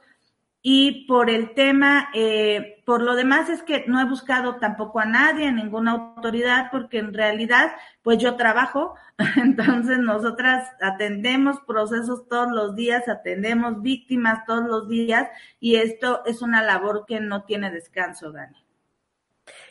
Y 0.61 1.05
por 1.07 1.29
el 1.29 1.53
tema, 1.53 2.09
eh, 2.13 2.81
por 2.85 3.01
lo 3.01 3.15
demás 3.15 3.49
es 3.49 3.63
que 3.63 3.85
no 3.87 4.01
he 4.01 4.05
buscado 4.05 4.57
tampoco 4.57 4.99
a 4.99 5.05
nadie, 5.05 5.47
a 5.47 5.51
ninguna 5.53 5.91
autoridad, 5.91 6.69
porque 6.69 6.97
en 6.97 7.13
realidad, 7.13 7.71
pues 8.01 8.17
yo 8.17 8.35
trabajo, 8.35 8.95
entonces 9.37 9.99
nosotras 9.99 10.67
atendemos 10.81 11.59
procesos 11.65 12.27
todos 12.27 12.51
los 12.51 12.75
días, 12.75 13.07
atendemos 13.07 13.81
víctimas 13.81 14.45
todos 14.45 14.65
los 14.65 14.89
días, 14.89 15.29
y 15.61 15.77
esto 15.77 16.25
es 16.25 16.41
una 16.41 16.61
labor 16.61 17.05
que 17.07 17.21
no 17.21 17.43
tiene 17.43 17.71
descanso, 17.71 18.33
Dani. 18.33 18.57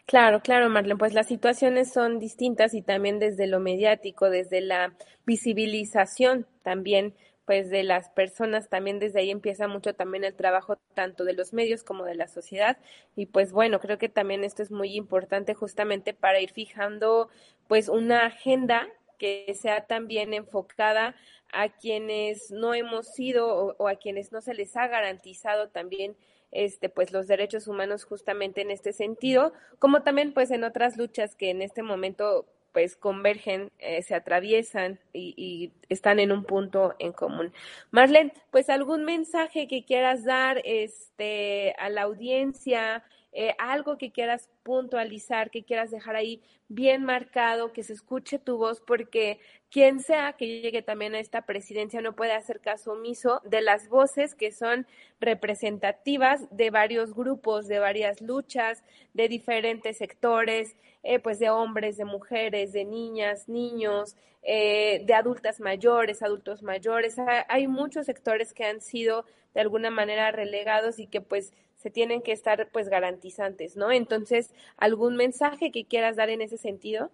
Claro, 0.07 0.40
claro, 0.40 0.70
Marlene, 0.70 0.98
pues 0.98 1.12
las 1.12 1.27
situaciones 1.27 1.92
son 1.92 2.18
distintas 2.18 2.72
y 2.72 2.81
también 2.81 3.18
desde 3.18 3.46
lo 3.46 3.61
mediático, 3.61 4.31
desde 4.31 4.62
la 4.62 4.94
visibilización 5.27 6.46
también, 6.62 7.14
pues 7.48 7.70
de 7.70 7.82
las 7.82 8.11
personas, 8.11 8.68
también 8.68 8.98
desde 8.98 9.20
ahí 9.20 9.30
empieza 9.30 9.68
mucho 9.68 9.94
también 9.94 10.22
el 10.22 10.34
trabajo 10.34 10.76
tanto 10.92 11.24
de 11.24 11.32
los 11.32 11.54
medios 11.54 11.82
como 11.82 12.04
de 12.04 12.14
la 12.14 12.28
sociedad. 12.28 12.76
Y 13.16 13.24
pues 13.24 13.52
bueno, 13.52 13.80
creo 13.80 13.96
que 13.96 14.11
también 14.11 14.44
esto 14.44 14.62
es 14.62 14.70
muy 14.70 14.94
importante 14.94 15.54
justamente 15.54 16.12
para 16.12 16.42
ir 16.42 16.50
fijando 16.52 17.30
pues 17.66 17.88
una 17.88 18.26
agenda 18.26 18.87
que 19.16 19.56
sea 19.58 19.87
también 19.87 20.34
enfocada 20.34 21.16
a 21.50 21.70
quienes 21.70 22.50
no 22.50 22.74
hemos 22.74 23.14
sido 23.14 23.48
o, 23.48 23.74
o 23.78 23.88
a 23.88 23.94
quienes 23.94 24.30
no 24.30 24.42
se 24.42 24.52
les 24.52 24.76
ha 24.76 24.87
garantizado 24.87 25.70
también 25.70 26.18
este 26.50 26.90
pues 26.90 27.12
los 27.12 27.28
derechos 27.28 27.66
humanos 27.66 28.04
justamente 28.04 28.61
en 28.61 28.70
este 28.70 28.92
sentido, 28.92 29.54
como 29.78 30.02
también 30.02 30.34
pues 30.34 30.50
en 30.50 30.64
otras 30.64 30.98
luchas 30.98 31.34
que 31.34 31.48
en 31.48 31.62
este 31.62 31.82
momento 31.82 32.44
pues 32.78 32.94
convergen, 32.94 33.72
eh, 33.80 34.02
se 34.02 34.14
atraviesan 34.14 35.00
y, 35.12 35.34
y, 35.36 35.72
están 35.88 36.20
en 36.20 36.30
un 36.30 36.44
punto 36.44 36.94
en 37.00 37.10
común. 37.12 37.52
Marlene, 37.90 38.32
pues 38.52 38.70
algún 38.70 39.04
mensaje 39.04 39.66
que 39.66 39.84
quieras 39.84 40.22
dar 40.22 40.62
este 40.64 41.74
a 41.80 41.88
la 41.88 42.02
audiencia, 42.02 43.02
eh, 43.40 43.55
algo 43.59 43.98
que 43.98 44.11
quieras 44.11 44.51
puntualizar, 44.64 45.53
que 45.53 45.62
quieras 45.62 45.92
dejar 45.92 46.16
ahí 46.16 46.42
bien 46.66 47.05
marcado, 47.05 47.72
que 47.72 47.85
se 47.85 47.92
escuche 47.92 48.40
tu 48.40 48.57
voz, 48.57 48.81
porque 48.81 49.38
quien 49.70 50.01
sea 50.01 50.33
que 50.33 50.61
llegue 50.61 50.83
también 50.83 51.14
a 51.14 51.20
esta 51.20 51.42
presidencia 51.42 52.01
no 52.01 52.16
puede 52.16 52.33
hacer 52.33 52.59
caso 52.59 52.94
omiso 52.94 53.40
de 53.44 53.61
las 53.61 53.88
voces 53.88 54.35
que 54.35 54.51
son 54.51 54.88
representativas 55.20 56.48
de 56.51 56.70
varios 56.70 57.14
grupos, 57.14 57.68
de 57.68 57.79
varias 57.79 58.20
luchas, 58.20 58.83
de 59.14 59.29
diferentes 59.29 59.98
sectores, 59.98 60.74
eh, 61.05 61.20
pues 61.20 61.38
de 61.38 61.51
hombres, 61.51 61.96
de 61.96 62.07
mujeres, 62.07 62.72
de 62.72 62.85
niñas, 62.85 63.48
niños, 63.48 64.16
eh, 64.42 65.05
de 65.05 65.14
adultas 65.14 65.61
mayores, 65.61 66.24
adultos 66.24 66.64
mayores. 66.64 67.14
Hay 67.46 67.68
muchos 67.68 68.07
sectores 68.07 68.53
que 68.53 68.64
han 68.64 68.81
sido 68.81 69.27
de 69.55 69.61
alguna 69.61 69.90
manera 69.90 70.33
relegados 70.33 70.98
y 70.98 71.07
que 71.07 71.20
pues 71.20 71.53
se 71.78 71.90
tienen 71.90 72.22
que 72.22 72.32
estar 72.32 72.68
pues 72.72 72.88
garantizantes, 72.88 73.76
¿no? 73.76 73.90
Entonces, 73.90 74.52
¿algún 74.76 75.16
mensaje 75.16 75.70
que 75.70 75.86
quieras 75.86 76.16
dar 76.16 76.28
en 76.28 76.42
ese 76.42 76.58
sentido? 76.58 77.10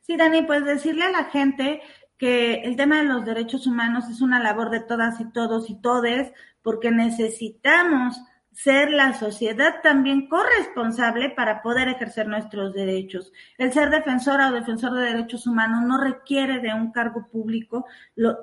Sí, 0.00 0.16
Dani, 0.16 0.42
pues 0.42 0.64
decirle 0.64 1.04
a 1.04 1.10
la 1.10 1.24
gente 1.24 1.82
que 2.16 2.62
el 2.62 2.76
tema 2.76 2.98
de 2.98 3.04
los 3.04 3.24
derechos 3.24 3.66
humanos 3.66 4.08
es 4.10 4.20
una 4.20 4.42
labor 4.42 4.70
de 4.70 4.80
todas 4.80 5.20
y 5.20 5.30
todos 5.30 5.70
y 5.70 5.80
todes, 5.80 6.32
porque 6.62 6.90
necesitamos 6.90 8.20
ser 8.62 8.90
la 8.90 9.14
sociedad 9.14 9.82
también 9.84 10.28
corresponsable 10.28 11.30
para 11.30 11.62
poder 11.62 11.86
ejercer 11.86 12.26
nuestros 12.26 12.74
derechos. 12.74 13.32
El 13.56 13.72
ser 13.72 13.88
defensora 13.88 14.48
o 14.48 14.52
defensor 14.52 14.94
de 14.94 15.12
derechos 15.12 15.46
humanos 15.46 15.84
no 15.84 15.96
requiere 15.96 16.58
de 16.58 16.74
un 16.74 16.90
cargo 16.90 17.28
público. 17.30 17.86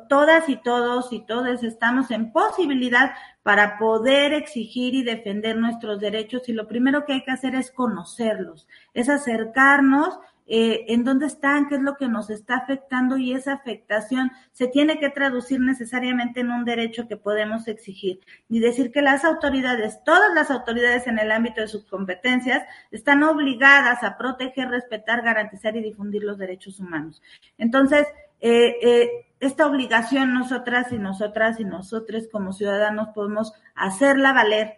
Todas 0.07 0.47
y 0.47 0.55
todos 0.55 1.11
y 1.11 1.25
todas 1.25 1.63
estamos 1.63 2.11
en 2.11 2.31
posibilidad 2.31 3.11
para 3.43 3.77
poder 3.77 4.31
exigir 4.31 4.95
y 4.95 5.03
defender 5.03 5.57
nuestros 5.57 5.99
derechos 5.99 6.47
y 6.47 6.53
lo 6.53 6.65
primero 6.65 7.05
que 7.05 7.11
hay 7.11 7.25
que 7.25 7.31
hacer 7.31 7.53
es 7.53 7.69
conocerlos, 7.69 8.69
es 8.93 9.09
acercarnos 9.09 10.17
eh, 10.47 10.85
en 10.89 11.03
dónde 11.03 11.25
están, 11.25 11.67
qué 11.67 11.75
es 11.75 11.81
lo 11.81 11.95
que 11.95 12.07
nos 12.07 12.29
está 12.29 12.57
afectando 12.57 13.17
y 13.17 13.33
esa 13.33 13.53
afectación 13.53 14.31
se 14.51 14.67
tiene 14.67 14.99
que 14.99 15.09
traducir 15.09 15.59
necesariamente 15.59 16.41
en 16.41 16.51
un 16.51 16.65
derecho 16.65 17.07
que 17.07 17.17
podemos 17.17 17.67
exigir 17.67 18.19
y 18.47 18.59
decir 18.59 18.91
que 18.91 19.01
las 19.01 19.25
autoridades, 19.25 20.03
todas 20.03 20.35
las 20.35 20.51
autoridades 20.51 21.07
en 21.07 21.17
el 21.17 21.31
ámbito 21.31 21.61
de 21.61 21.67
sus 21.67 21.85
competencias 21.85 22.63
están 22.91 23.23
obligadas 23.23 24.03
a 24.03 24.17
proteger, 24.17 24.69
respetar, 24.69 25.23
garantizar 25.23 25.75
y 25.77 25.81
difundir 25.81 26.23
los 26.23 26.37
derechos 26.37 26.79
humanos. 26.79 27.23
Entonces, 27.57 28.05
eh, 28.39 28.75
eh, 28.83 29.09
esta 29.39 29.65
obligación 29.65 30.35
nosotras 30.35 30.91
y 30.91 30.99
nosotras 30.99 31.59
y 31.59 31.65
nosotros 31.65 32.27
como 32.31 32.53
ciudadanos 32.53 33.09
podemos 33.15 33.53
hacerla 33.73 34.31
valer 34.31 34.77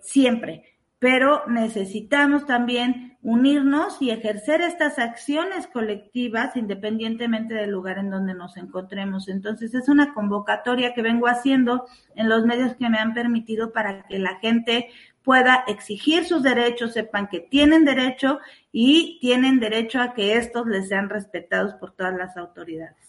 siempre 0.00 0.75
pero 0.98 1.42
necesitamos 1.46 2.46
también 2.46 3.18
unirnos 3.22 4.00
y 4.00 4.10
ejercer 4.10 4.60
estas 4.60 4.98
acciones 4.98 5.66
colectivas 5.66 6.56
independientemente 6.56 7.54
del 7.54 7.70
lugar 7.70 7.98
en 7.98 8.10
donde 8.10 8.34
nos 8.34 8.56
encontremos. 8.56 9.28
Entonces 9.28 9.74
es 9.74 9.88
una 9.88 10.14
convocatoria 10.14 10.94
que 10.94 11.02
vengo 11.02 11.26
haciendo 11.26 11.86
en 12.14 12.28
los 12.28 12.46
medios 12.46 12.76
que 12.76 12.88
me 12.88 12.98
han 12.98 13.14
permitido 13.14 13.72
para 13.72 14.06
que 14.06 14.18
la 14.18 14.36
gente 14.36 14.90
pueda 15.22 15.64
exigir 15.66 16.24
sus 16.24 16.44
derechos, 16.44 16.92
sepan 16.92 17.26
que 17.26 17.40
tienen 17.40 17.84
derecho 17.84 18.38
y 18.70 19.18
tienen 19.20 19.58
derecho 19.58 20.00
a 20.00 20.14
que 20.14 20.36
estos 20.36 20.66
les 20.68 20.88
sean 20.88 21.10
respetados 21.10 21.74
por 21.74 21.90
todas 21.90 22.14
las 22.14 22.36
autoridades. 22.36 23.05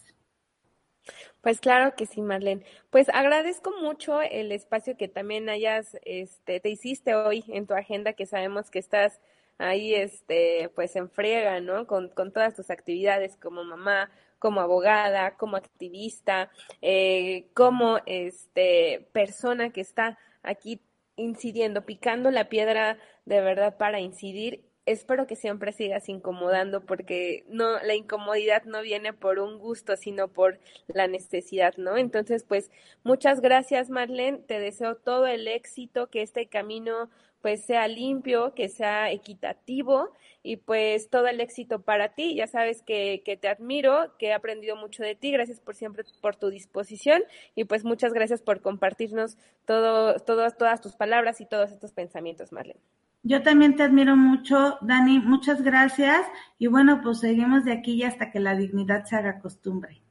Pues 1.42 1.60
claro 1.62 1.96
que 1.96 2.06
sí, 2.06 2.22
Marlene. 2.22 2.64
Pues 2.90 3.10
agradezco 3.10 3.72
mucho 3.82 4.22
el 4.22 4.52
espacio 4.52 4.98
que 4.98 5.08
también 5.08 5.50
hayas, 5.50 5.98
este, 6.04 6.60
te 6.60 6.70
hiciste 6.70 7.16
hoy 7.16 7.44
en 7.48 7.68
tu 7.68 7.74
agenda, 7.74 8.14
que 8.14 8.26
sabemos 8.26 8.70
que 8.70 8.80
estás 8.80 9.22
ahí, 9.58 9.96
este, 9.96 10.70
pues 10.76 10.96
en 10.96 11.10
friega, 11.10 11.60
¿no? 11.62 11.88
Con, 11.88 12.10
con 12.10 12.32
todas 12.34 12.56
tus 12.56 12.70
actividades 12.70 13.38
como 13.38 13.64
mamá, 13.64 14.12
como 14.40 14.62
abogada, 14.62 15.36
como 15.38 15.58
activista, 15.58 16.52
eh, 16.82 17.48
como 17.54 18.00
este, 18.06 19.08
persona 19.14 19.72
que 19.72 19.82
está 19.82 20.18
aquí 20.44 20.82
incidiendo, 21.16 21.86
picando 21.86 22.30
la 22.30 22.50
piedra 22.50 22.98
de 23.26 23.42
verdad 23.42 23.78
para 23.78 24.00
incidir 24.00 24.67
espero 24.88 25.28
que 25.28 25.36
siempre 25.36 25.74
sigas 25.74 26.10
incomodando 26.10 26.82
porque 26.82 27.44
no 27.50 27.80
la 27.84 27.94
incomodidad 27.94 28.64
no 28.64 28.82
viene 28.82 29.14
por 29.14 29.40
un 29.40 29.60
gusto, 29.60 29.98
sino 29.98 30.30
por 30.30 30.60
la 30.88 31.08
necesidad, 31.08 31.76
¿no? 31.78 31.98
Entonces, 31.98 32.44
pues 32.44 32.72
muchas 33.04 33.42
gracias, 33.42 33.90
Marlene, 33.90 34.40
te 34.40 34.60
deseo 34.60 34.96
todo 34.96 35.28
el 35.28 35.48
éxito, 35.48 36.08
que 36.10 36.22
este 36.22 36.48
camino 36.48 37.10
pues 37.42 37.64
sea 37.66 37.88
limpio, 37.88 38.54
que 38.56 38.70
sea 38.70 39.12
equitativo 39.12 40.12
y 40.42 40.58
pues 40.58 41.10
todo 41.10 41.28
el 41.28 41.40
éxito 41.42 41.82
para 41.82 42.16
ti. 42.16 42.36
Ya 42.36 42.48
sabes 42.48 42.82
que, 42.82 43.22
que 43.26 43.38
te 43.38 43.48
admiro, 43.50 44.16
que 44.18 44.28
he 44.28 44.34
aprendido 44.34 44.76
mucho 44.76 45.04
de 45.04 45.16
ti. 45.16 45.32
Gracias 45.32 45.60
por 45.60 45.76
siempre 45.76 46.04
por 46.22 46.36
tu 46.36 46.50
disposición 46.50 47.24
y 47.56 47.66
pues 47.66 47.84
muchas 47.84 48.14
gracias 48.14 48.42
por 48.42 48.62
compartirnos 48.62 49.38
todo, 49.66 50.16
todas 50.20 50.82
tus 50.82 50.96
palabras 50.96 51.42
y 51.42 51.46
todos 51.46 51.72
estos 51.72 51.92
pensamientos, 51.94 52.52
Marlene. 52.52 52.82
Yo 53.28 53.44
también 53.44 53.76
te 53.76 53.84
admiro 53.84 54.16
mucho, 54.16 54.78
Dani. 54.80 55.20
Muchas 55.20 55.62
gracias. 55.62 56.26
Y 56.58 56.68
bueno, 56.68 57.02
pues 57.04 57.20
seguimos 57.20 57.66
de 57.66 57.74
aquí 57.74 58.02
hasta 58.04 58.32
que 58.32 58.40
la 58.40 58.56
dignidad 58.56 59.04
se 59.04 59.18
haga 59.18 59.40
costumbre. 59.40 60.02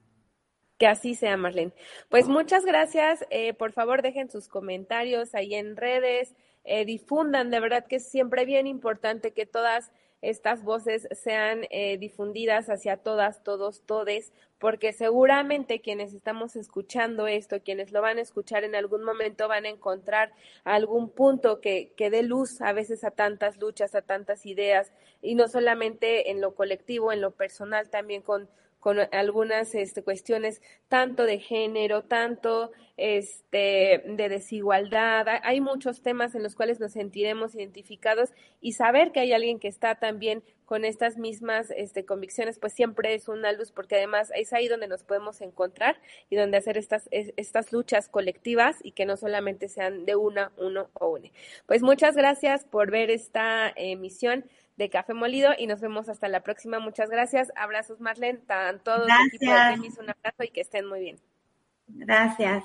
Que 0.76 0.86
así 0.86 1.14
sea, 1.14 1.38
Marlene. 1.38 1.72
Pues 2.10 2.28
muchas 2.28 2.66
gracias. 2.66 3.24
Eh, 3.30 3.54
por 3.54 3.72
favor, 3.72 4.02
dejen 4.02 4.30
sus 4.30 4.48
comentarios 4.48 5.34
ahí 5.34 5.54
en 5.54 5.76
redes, 5.76 6.36
eh, 6.64 6.84
difundan. 6.84 7.48
De 7.48 7.58
verdad 7.58 7.86
que 7.86 7.96
es 7.96 8.06
siempre 8.06 8.44
bien 8.44 8.66
importante 8.66 9.32
que 9.32 9.46
todas 9.46 9.90
estas 10.22 10.64
voces 10.64 11.08
sean 11.12 11.66
eh, 11.70 11.98
difundidas 11.98 12.68
hacia 12.68 12.96
todas, 12.96 13.42
todos, 13.42 13.82
todes, 13.82 14.32
porque 14.58 14.92
seguramente 14.92 15.80
quienes 15.80 16.14
estamos 16.14 16.56
escuchando 16.56 17.26
esto, 17.26 17.62
quienes 17.62 17.92
lo 17.92 18.00
van 18.00 18.18
a 18.18 18.22
escuchar 18.22 18.64
en 18.64 18.74
algún 18.74 19.04
momento 19.04 19.48
van 19.48 19.66
a 19.66 19.68
encontrar 19.68 20.32
algún 20.64 21.10
punto 21.10 21.60
que, 21.60 21.92
que 21.96 22.10
dé 22.10 22.22
luz 22.22 22.60
a 22.62 22.72
veces 22.72 23.04
a 23.04 23.10
tantas 23.10 23.58
luchas, 23.58 23.94
a 23.94 24.02
tantas 24.02 24.46
ideas, 24.46 24.92
y 25.20 25.34
no 25.34 25.48
solamente 25.48 26.30
en 26.30 26.40
lo 26.40 26.54
colectivo, 26.54 27.12
en 27.12 27.20
lo 27.20 27.32
personal, 27.32 27.90
también 27.90 28.22
con 28.22 28.48
con 28.86 29.00
algunas 29.10 29.74
este, 29.74 30.04
cuestiones 30.04 30.62
tanto 30.86 31.24
de 31.24 31.40
género, 31.40 32.04
tanto 32.04 32.70
este, 32.96 34.00
de 34.06 34.28
desigualdad. 34.28 35.26
Hay 35.42 35.60
muchos 35.60 36.02
temas 36.02 36.36
en 36.36 36.44
los 36.44 36.54
cuales 36.54 36.78
nos 36.78 36.92
sentiremos 36.92 37.56
identificados 37.56 38.30
y 38.60 38.74
saber 38.74 39.10
que 39.10 39.18
hay 39.18 39.32
alguien 39.32 39.58
que 39.58 39.66
está 39.66 39.96
también 39.96 40.44
con 40.66 40.84
estas 40.84 41.18
mismas 41.18 41.72
este, 41.76 42.04
convicciones, 42.04 42.60
pues 42.60 42.74
siempre 42.74 43.12
es 43.14 43.26
una 43.26 43.50
luz, 43.50 43.72
porque 43.72 43.96
además 43.96 44.30
es 44.36 44.52
ahí 44.52 44.68
donde 44.68 44.86
nos 44.86 45.02
podemos 45.02 45.40
encontrar 45.40 46.00
y 46.30 46.36
donde 46.36 46.56
hacer 46.56 46.78
estas, 46.78 47.08
estas 47.10 47.72
luchas 47.72 48.08
colectivas 48.08 48.76
y 48.84 48.92
que 48.92 49.04
no 49.04 49.16
solamente 49.16 49.66
sean 49.66 50.04
de 50.04 50.14
una, 50.14 50.52
uno 50.58 50.90
o 50.94 51.08
une. 51.08 51.32
Pues 51.66 51.82
muchas 51.82 52.14
gracias 52.14 52.64
por 52.64 52.92
ver 52.92 53.10
esta 53.10 53.72
emisión 53.74 54.44
de 54.76 54.90
Café 54.90 55.14
Molido 55.14 55.52
y 55.58 55.66
nos 55.66 55.80
vemos 55.80 56.08
hasta 56.08 56.28
la 56.28 56.40
próxima. 56.42 56.78
Muchas 56.78 57.10
gracias. 57.10 57.52
Abrazos, 57.56 58.00
Marlene. 58.00 58.38
Tan 58.38 58.78
todo 58.80 59.06
el 59.06 59.10
equipo 59.28 59.52
de 59.52 60.02
un 60.02 60.10
abrazo 60.10 60.44
y 60.44 60.48
que 60.48 60.60
estén 60.60 60.86
muy 60.86 61.00
bien. 61.00 61.16
Gracias. 61.88 62.64